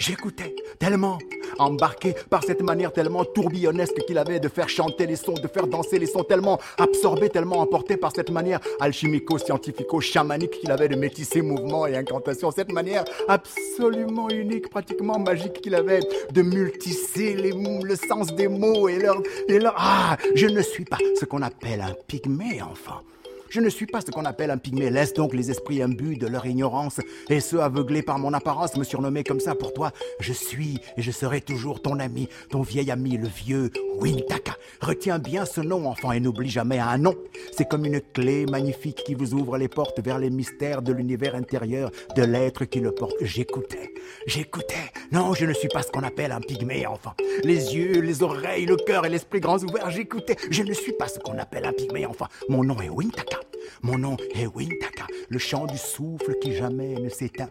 J'écoutais 0.00 0.56
tellement 0.78 1.18
embarqué 1.58 2.14
par 2.30 2.42
cette 2.42 2.62
manière 2.62 2.90
tellement 2.90 3.22
tourbillonnesque 3.22 3.98
qu'il 4.06 4.16
avait 4.16 4.40
de 4.40 4.48
faire 4.48 4.70
chanter 4.70 5.06
les 5.06 5.16
sons, 5.16 5.34
de 5.34 5.46
faire 5.46 5.66
danser 5.66 5.98
les 5.98 6.06
sons, 6.06 6.24
tellement 6.24 6.58
absorbé, 6.78 7.28
tellement 7.28 7.58
emporté 7.58 7.98
par 7.98 8.10
cette 8.10 8.30
manière 8.30 8.60
alchimico-scientifico-chamanique 8.80 10.52
qu'il 10.52 10.70
avait 10.70 10.88
de 10.88 10.96
métisser 10.96 11.42
mouvements 11.42 11.86
et 11.86 11.98
incantations, 11.98 12.50
cette 12.50 12.72
manière 12.72 13.04
absolument 13.28 14.30
unique, 14.30 14.70
pratiquement 14.70 15.18
magique 15.18 15.60
qu'il 15.60 15.74
avait 15.74 16.00
de 16.32 16.40
multisser 16.40 17.34
les, 17.34 17.52
le 17.52 17.96
sens 17.96 18.34
des 18.34 18.48
mots 18.48 18.88
et 18.88 18.98
leur. 18.98 19.74
Ah, 19.76 20.16
je 20.34 20.46
ne 20.46 20.62
suis 20.62 20.86
pas 20.86 20.98
ce 21.18 21.26
qu'on 21.26 21.42
appelle 21.42 21.82
un 21.82 21.94
pygmée, 22.08 22.62
enfant. 22.62 23.02
Je 23.50 23.58
ne 23.58 23.68
suis 23.68 23.86
pas 23.86 24.00
ce 24.00 24.12
qu'on 24.12 24.24
appelle 24.26 24.52
un 24.52 24.58
pygmée. 24.58 24.90
Laisse 24.90 25.12
donc 25.12 25.34
les 25.34 25.50
esprits 25.50 25.82
imbus 25.82 26.16
de 26.16 26.28
leur 26.28 26.46
ignorance 26.46 27.00
et 27.28 27.40
ceux 27.40 27.60
aveuglés 27.60 28.02
par 28.02 28.20
mon 28.20 28.32
apparence 28.32 28.76
me 28.76 28.84
surnommer 28.84 29.24
comme 29.24 29.40
ça 29.40 29.56
pour 29.56 29.72
toi. 29.72 29.90
Je 30.20 30.32
suis 30.32 30.78
et 30.96 31.02
je 31.02 31.10
serai 31.10 31.40
toujours 31.40 31.82
ton 31.82 31.98
ami, 31.98 32.28
ton 32.50 32.62
vieil 32.62 32.92
ami, 32.92 33.16
le 33.16 33.26
vieux 33.26 33.72
Wintaka. 33.98 34.56
Retiens 34.80 35.18
bien 35.18 35.44
ce 35.44 35.60
nom, 35.60 35.88
enfant, 35.88 36.12
et 36.12 36.20
n'oublie 36.20 36.48
jamais 36.48 36.78
un 36.78 36.96
nom. 36.96 37.16
C'est 37.50 37.68
comme 37.68 37.84
une 37.84 38.00
clé 38.00 38.46
magnifique 38.46 39.02
qui 39.04 39.14
vous 39.14 39.34
ouvre 39.34 39.58
les 39.58 39.68
portes 39.68 40.00
vers 40.00 40.20
les 40.20 40.30
mystères 40.30 40.80
de 40.80 40.92
l'univers 40.92 41.34
intérieur 41.34 41.90
de 42.14 42.22
l'être 42.22 42.64
qui 42.66 42.78
le 42.78 42.92
porte. 42.92 43.16
J'écoutais, 43.20 43.92
j'écoutais. 44.26 44.92
Non, 45.10 45.34
je 45.34 45.44
ne 45.44 45.52
suis 45.52 45.68
pas 45.68 45.82
ce 45.82 45.90
qu'on 45.90 46.04
appelle 46.04 46.30
un 46.30 46.40
pygmée, 46.40 46.86
enfant. 46.86 47.14
Les 47.42 47.74
yeux, 47.74 48.00
les 48.00 48.22
oreilles, 48.22 48.66
le 48.66 48.76
cœur 48.76 49.04
et 49.06 49.08
l'esprit 49.08 49.40
grands 49.40 49.58
ouverts, 49.58 49.90
j'écoutais. 49.90 50.36
Je 50.50 50.62
ne 50.62 50.72
suis 50.72 50.92
pas 50.92 51.08
ce 51.08 51.18
qu'on 51.18 51.36
appelle 51.36 51.64
un 51.64 51.72
pygmée, 51.72 52.06
enfant. 52.06 52.26
Mon 52.48 52.62
nom 52.62 52.80
est 52.80 52.88
Wintaka. 52.88 53.39
Mon 53.82 53.96
nom 53.96 54.16
est 54.34 54.46
Wintaka, 54.46 55.06
le 55.30 55.38
chant 55.38 55.64
du 55.64 55.78
souffle 55.78 56.34
qui 56.40 56.54
jamais 56.54 56.94
ne 56.94 57.08
s'éteint. 57.08 57.48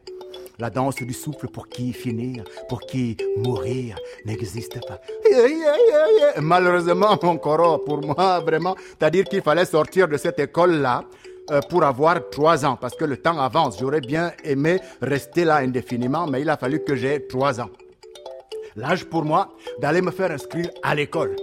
La 0.60 0.70
danse 0.70 0.98
du 0.98 1.14
souffle 1.14 1.48
pour 1.48 1.68
qui 1.68 1.92
finir, 1.92 2.44
pour 2.68 2.82
qui 2.82 3.18
mourir 3.38 3.98
n'existe 4.26 4.80
pas. 4.86 5.00
Malheureusement, 6.40 7.18
mon 7.24 7.38
coro, 7.38 7.80
pour 7.80 8.06
moi, 8.06 8.42
vraiment, 8.42 8.76
c'est-à-dire 8.90 9.24
qu'il 9.24 9.42
fallait 9.42 9.66
sortir 9.66 10.08
de 10.08 10.18
cette 10.18 10.38
école-là 10.40 11.04
euh, 11.50 11.62
pour 11.68 11.84
avoir 11.84 12.30
trois 12.30 12.64
ans, 12.64 12.78
parce 12.80 12.96
que 12.96 13.06
le 13.06 13.18
temps 13.18 13.40
avance. 13.40 13.80
J'aurais 13.80 14.02
bien 14.02 14.32
aimé 14.44 14.80
rester 15.02 15.46
là 15.46 15.58
indéfiniment, 15.58 16.28
mais 16.28 16.42
il 16.42 16.50
a 16.50 16.58
fallu 16.58 16.84
que 16.84 16.96
j'ai 16.96 17.26
trois 17.26 17.60
ans. 17.60 17.70
L'âge 18.76 19.06
pour 19.06 19.26
moi 19.26 19.50
d'aller 19.80 20.02
me 20.02 20.12
faire 20.12 20.30
inscrire 20.30 20.70
à 20.84 20.94
l'école, 20.94 21.36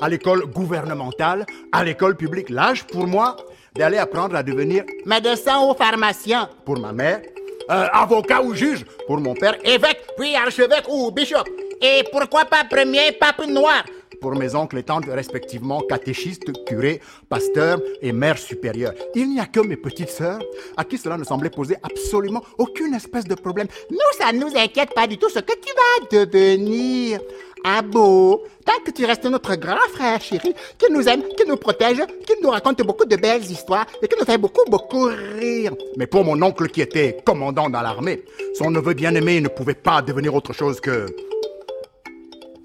à 0.00 0.08
l'école 0.08 0.46
gouvernementale, 0.46 1.44
à 1.72 1.82
l'école 1.82 2.16
publique. 2.16 2.50
L'âge 2.50 2.84
pour 2.84 3.08
moi 3.08 3.36
d'aller 3.78 3.98
apprendre 3.98 4.34
à 4.34 4.42
devenir 4.42 4.84
médecin 5.06 5.60
ou 5.64 5.72
pharmacien 5.72 6.50
pour 6.66 6.78
ma 6.80 6.92
mère, 6.92 7.22
euh, 7.70 7.86
avocat 7.92 8.42
ou 8.42 8.52
juge 8.52 8.84
pour 9.06 9.18
mon 9.20 9.34
père, 9.34 9.56
évêque, 9.64 10.04
puis 10.18 10.34
archevêque 10.34 10.86
ou 10.88 11.10
bishop. 11.12 11.44
Et 11.80 12.02
pourquoi 12.10 12.44
pas 12.44 12.64
premier 12.64 13.12
pape 13.12 13.46
noir? 13.46 13.84
Pour 14.20 14.34
mes 14.34 14.56
oncles 14.56 14.78
et 14.78 14.82
tantes 14.82 15.04
respectivement 15.06 15.80
catéchistes, 15.82 16.50
curés, 16.66 17.00
pasteurs 17.28 17.78
et 18.02 18.10
mères 18.10 18.38
supérieures. 18.38 18.94
Il 19.14 19.30
n'y 19.30 19.38
a 19.38 19.46
que 19.46 19.60
mes 19.60 19.76
petites 19.76 20.10
sœurs 20.10 20.40
à 20.76 20.82
qui 20.82 20.98
cela 20.98 21.16
ne 21.16 21.22
semblait 21.22 21.50
poser 21.50 21.76
absolument 21.84 22.42
aucune 22.58 22.94
espèce 22.94 23.26
de 23.26 23.36
problème. 23.36 23.68
Nous, 23.92 23.98
ça 24.18 24.32
ne 24.32 24.40
nous 24.40 24.56
inquiète 24.56 24.92
pas 24.92 25.06
du 25.06 25.18
tout 25.18 25.30
ce 25.30 25.38
que 25.38 25.52
tu 25.52 25.72
vas 25.72 26.24
devenir. 26.24 27.20
Ah 27.64 27.82
beau, 27.82 28.44
tant 28.64 28.80
que 28.84 28.90
tu 28.90 29.04
restes 29.04 29.24
notre 29.24 29.56
grand 29.56 29.88
frère 29.92 30.20
chéri, 30.20 30.54
qui 30.78 30.92
nous 30.92 31.08
aime, 31.08 31.22
qui 31.36 31.46
nous 31.46 31.56
protège, 31.56 32.02
qui 32.26 32.34
nous 32.42 32.50
raconte 32.50 32.82
beaucoup 32.82 33.04
de 33.04 33.16
belles 33.16 33.44
histoires 33.44 33.86
et 34.02 34.08
qui 34.08 34.16
nous 34.18 34.24
fait 34.24 34.38
beaucoup, 34.38 34.64
beaucoup 34.70 35.04
rire. 35.38 35.74
Mais 35.96 36.06
pour 36.06 36.24
mon 36.24 36.40
oncle 36.42 36.68
qui 36.68 36.80
était 36.80 37.18
commandant 37.24 37.68
dans 37.68 37.82
l'armée, 37.82 38.24
son 38.54 38.70
neveu 38.70 38.94
bien-aimé 38.94 39.40
ne 39.40 39.48
pouvait 39.48 39.74
pas 39.74 40.02
devenir 40.02 40.34
autre 40.34 40.52
chose 40.52 40.80
que 40.80 41.06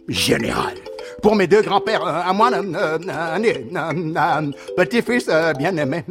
général 0.07 0.75
pour 1.23 1.35
mes 1.37 1.47
deux 1.47 1.61
grands-pères, 1.61 2.05
euh, 2.05 2.29
à 2.29 2.33
moi, 2.33 2.51
euh, 2.51 2.99
euh, 3.07 4.51
petit-fils 4.75 5.29
bien-aimé, 5.57 6.03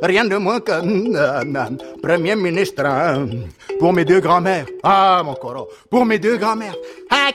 rien 0.00 0.24
de 0.24 0.36
moins 0.36 0.60
que 0.60 2.00
premier 2.00 2.36
ministre. 2.36 2.84
Pour 3.80 3.92
mes 3.92 4.04
deux 4.04 4.20
grands-mères, 4.20 4.66
ah 4.84 5.22
mon 5.24 5.34
coro, 5.34 5.68
pour 5.90 6.06
mes 6.06 6.20
deux 6.20 6.36
grands-mères, 6.36 6.76
à 7.10 7.30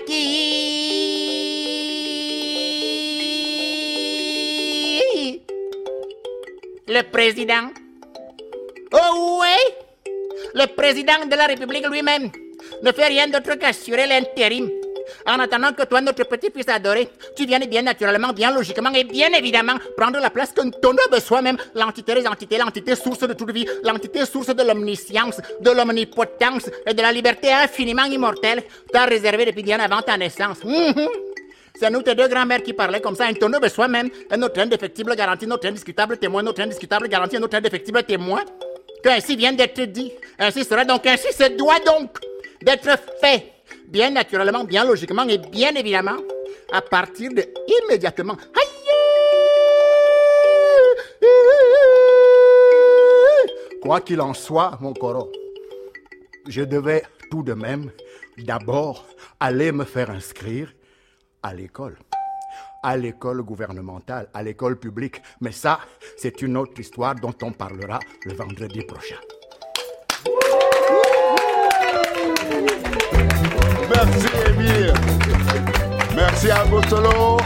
Le 6.89 7.01
président? 7.11 7.67
Oh 8.93 9.41
oui, 9.41 10.09
le 10.55 10.65
président 10.73 11.25
de 11.29 11.35
la 11.35 11.47
République 11.47 11.85
lui-même 11.89 12.31
ne 12.81 12.91
fait 12.93 13.07
rien 13.07 13.27
d'autre 13.27 13.55
qu'assurer 13.55 14.07
l'intérim 14.07 14.69
en 15.25 15.39
attendant 15.39 15.73
que 15.73 15.83
toi, 15.83 16.01
notre 16.01 16.23
petit-fils 16.25 16.67
adoré, 16.69 17.09
tu 17.35 17.45
viennes 17.45 17.65
bien 17.65 17.81
naturellement, 17.81 18.33
bien 18.33 18.51
logiquement 18.51 18.91
et 18.93 19.03
bien 19.03 19.29
évidemment 19.29 19.75
prendre 19.95 20.19
la 20.19 20.29
place 20.29 20.51
que 20.51 20.61
ton 20.79 20.89
homme 20.89 21.19
soi-même, 21.19 21.57
l'entité 21.75 22.13
des 22.15 22.27
entités, 22.27 22.57
l'entité 22.57 22.95
source 22.95 23.19
de 23.19 23.33
toute 23.33 23.51
vie, 23.51 23.67
l'entité 23.83 24.25
source 24.25 24.55
de 24.55 24.63
l'omniscience, 24.63 25.39
de 25.59 25.71
l'omnipotence 25.71 26.69
et 26.85 26.93
de 26.93 27.01
la 27.01 27.11
liberté 27.11 27.51
infiniment 27.51 28.05
immortelle, 28.05 28.63
t'a 28.91 29.05
réservé 29.05 29.45
depuis 29.45 29.63
bien 29.63 29.79
avant 29.79 30.01
ta 30.01 30.17
naissance. 30.17 30.63
Mhm. 30.63 31.07
C'est 31.79 31.91
nous, 31.91 32.01
tes 32.01 32.15
deux 32.15 32.27
grands-mères 32.27 32.63
qui 32.63 32.73
parlaient 32.73 33.01
comme 33.01 33.15
ça, 33.15 33.25
un 33.25 33.33
tonneau 33.33 33.59
de 33.59 33.67
soi-même, 33.67 34.09
et 34.31 34.37
notre 34.37 34.59
indéfectible 34.59 35.15
garantie, 35.15 35.45
notre 35.45 35.67
indiscutable 35.67 36.17
témoin, 36.17 36.41
notre 36.41 36.61
indiscutable 36.61 37.07
garantie, 37.07 37.37
notre 37.37 37.55
indéfectible 37.55 38.03
témoin, 38.03 38.41
que 39.03 39.09
ainsi 39.09 39.35
vient 39.35 39.53
d'être 39.53 39.81
dit. 39.83 40.11
Ainsi 40.39 40.63
sera 40.63 40.85
donc, 40.85 41.05
ainsi 41.05 41.31
se 41.31 41.55
doit 41.55 41.79
donc 41.85 42.17
d'être 42.63 42.89
fait 43.21 43.56
bien 43.87 44.11
naturellement, 44.11 44.63
bien 44.63 44.85
logiquement 44.85 45.27
et 45.27 45.37
bien 45.37 45.73
évidemment, 45.75 46.17
à 46.71 46.81
partir 46.81 47.31
de 47.33 47.43
immédiatement. 47.83 48.37
Quoi 53.81 54.01
qu'il 54.01 54.19
en 54.21 54.33
soit, 54.33 54.77
mon 54.81 54.93
coro, 54.93 55.31
je 56.47 56.61
devais 56.63 57.03
tout 57.31 57.43
de 57.43 57.53
même 57.53 57.91
d'abord 58.37 59.05
aller 59.39 59.71
me 59.71 59.85
faire 59.85 60.09
inscrire 60.09 60.73
à 61.41 61.53
l'école 61.53 61.97
à 62.83 62.95
l'école 62.95 63.41
gouvernementale, 63.43 64.29
à 64.33 64.43
l'école 64.43 64.79
publique. 64.79 65.21
Mais 65.41 65.51
ça, 65.51 65.79
c'est 66.15 66.41
une 66.41 66.57
autre 66.57 66.79
histoire 66.79 67.15
dont 67.15 67.33
on 67.41 67.51
parlera 67.51 67.99
le 68.25 68.33
vendredi 68.33 68.81
prochain. 68.83 69.17
Merci, 73.97 74.27
Émile. 74.47 74.93
Merci 76.15 76.51
à 76.51 76.63
Bossolo. 76.65 77.37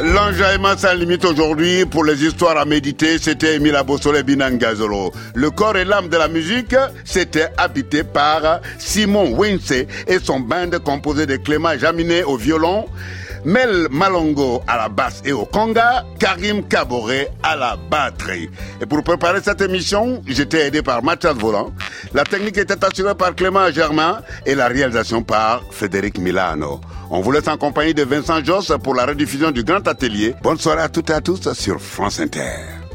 L'enjaillement 0.00 0.76
sans 0.76 0.94
limite 0.94 1.24
aujourd'hui 1.24 1.84
pour 1.86 2.04
les 2.04 2.24
histoires 2.24 2.56
à 2.56 2.64
méditer, 2.64 3.18
c'était 3.18 3.56
Emile 3.56 3.74
Abossole 3.74 4.22
Binangazolo. 4.22 5.12
Le 5.34 5.50
corps 5.50 5.76
et 5.76 5.84
l'âme 5.84 6.08
de 6.08 6.16
la 6.16 6.28
musique, 6.28 6.76
c'était 7.04 7.48
habité 7.56 8.04
par 8.04 8.60
Simon 8.78 9.36
Wince 9.36 9.72
et 9.72 10.18
son 10.22 10.38
band 10.38 10.70
composé 10.84 11.26
de 11.26 11.36
Clément 11.36 11.76
Jaminet 11.76 12.22
au 12.22 12.36
violon, 12.36 12.86
Mel 13.44 13.88
Malongo 13.90 14.62
à 14.66 14.76
la 14.76 14.88
basse 14.88 15.22
et 15.24 15.32
au 15.32 15.44
conga, 15.44 16.04
Karim 16.18 16.62
Kaboré 16.64 17.28
à 17.42 17.56
la 17.56 17.76
batterie. 17.90 18.50
Et 18.80 18.86
pour 18.86 19.02
préparer 19.02 19.40
cette 19.42 19.60
émission, 19.60 20.22
j'étais 20.26 20.66
aidé 20.66 20.82
par 20.82 21.02
Mathias 21.02 21.34
Volant. 21.34 21.72
La 22.14 22.24
technique 22.24 22.58
était 22.58 22.84
assurée 22.84 23.14
par 23.14 23.34
Clément 23.34 23.70
Germain 23.70 24.22
et 24.44 24.54
la 24.54 24.68
réalisation 24.68 25.22
par 25.22 25.62
Frédéric 25.70 26.18
Milano. 26.18 26.80
On 27.10 27.20
vous 27.20 27.32
laisse 27.32 27.48
en 27.48 27.56
compagnie 27.56 27.94
de 27.94 28.02
Vincent 28.02 28.42
Joss 28.44 28.72
pour 28.82 28.94
la 28.94 29.06
rediffusion 29.06 29.50
du 29.50 29.62
Grand 29.62 29.86
Atelier. 29.86 30.34
Bonne 30.42 30.58
soirée 30.58 30.82
à 30.82 30.88
toutes 30.88 31.10
et 31.10 31.14
à 31.14 31.20
tous 31.20 31.52
sur 31.52 31.80
France 31.80 32.20
Inter. 32.20 32.85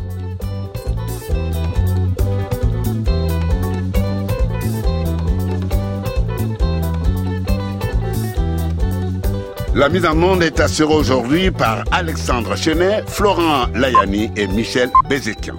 La 9.74 9.88
mise 9.88 10.05
en 10.05 10.15
monde 10.15 10.43
est 10.43 10.59
assurée 10.59 10.93
aujourd'hui 10.93 11.49
par 11.49 11.86
Alexandre 11.91 12.57
Chenet, 12.57 13.03
Florent 13.07 13.67
Layani 13.74 14.30
et 14.36 14.47
Michel 14.47 14.89
Bézéquian. 15.07 15.55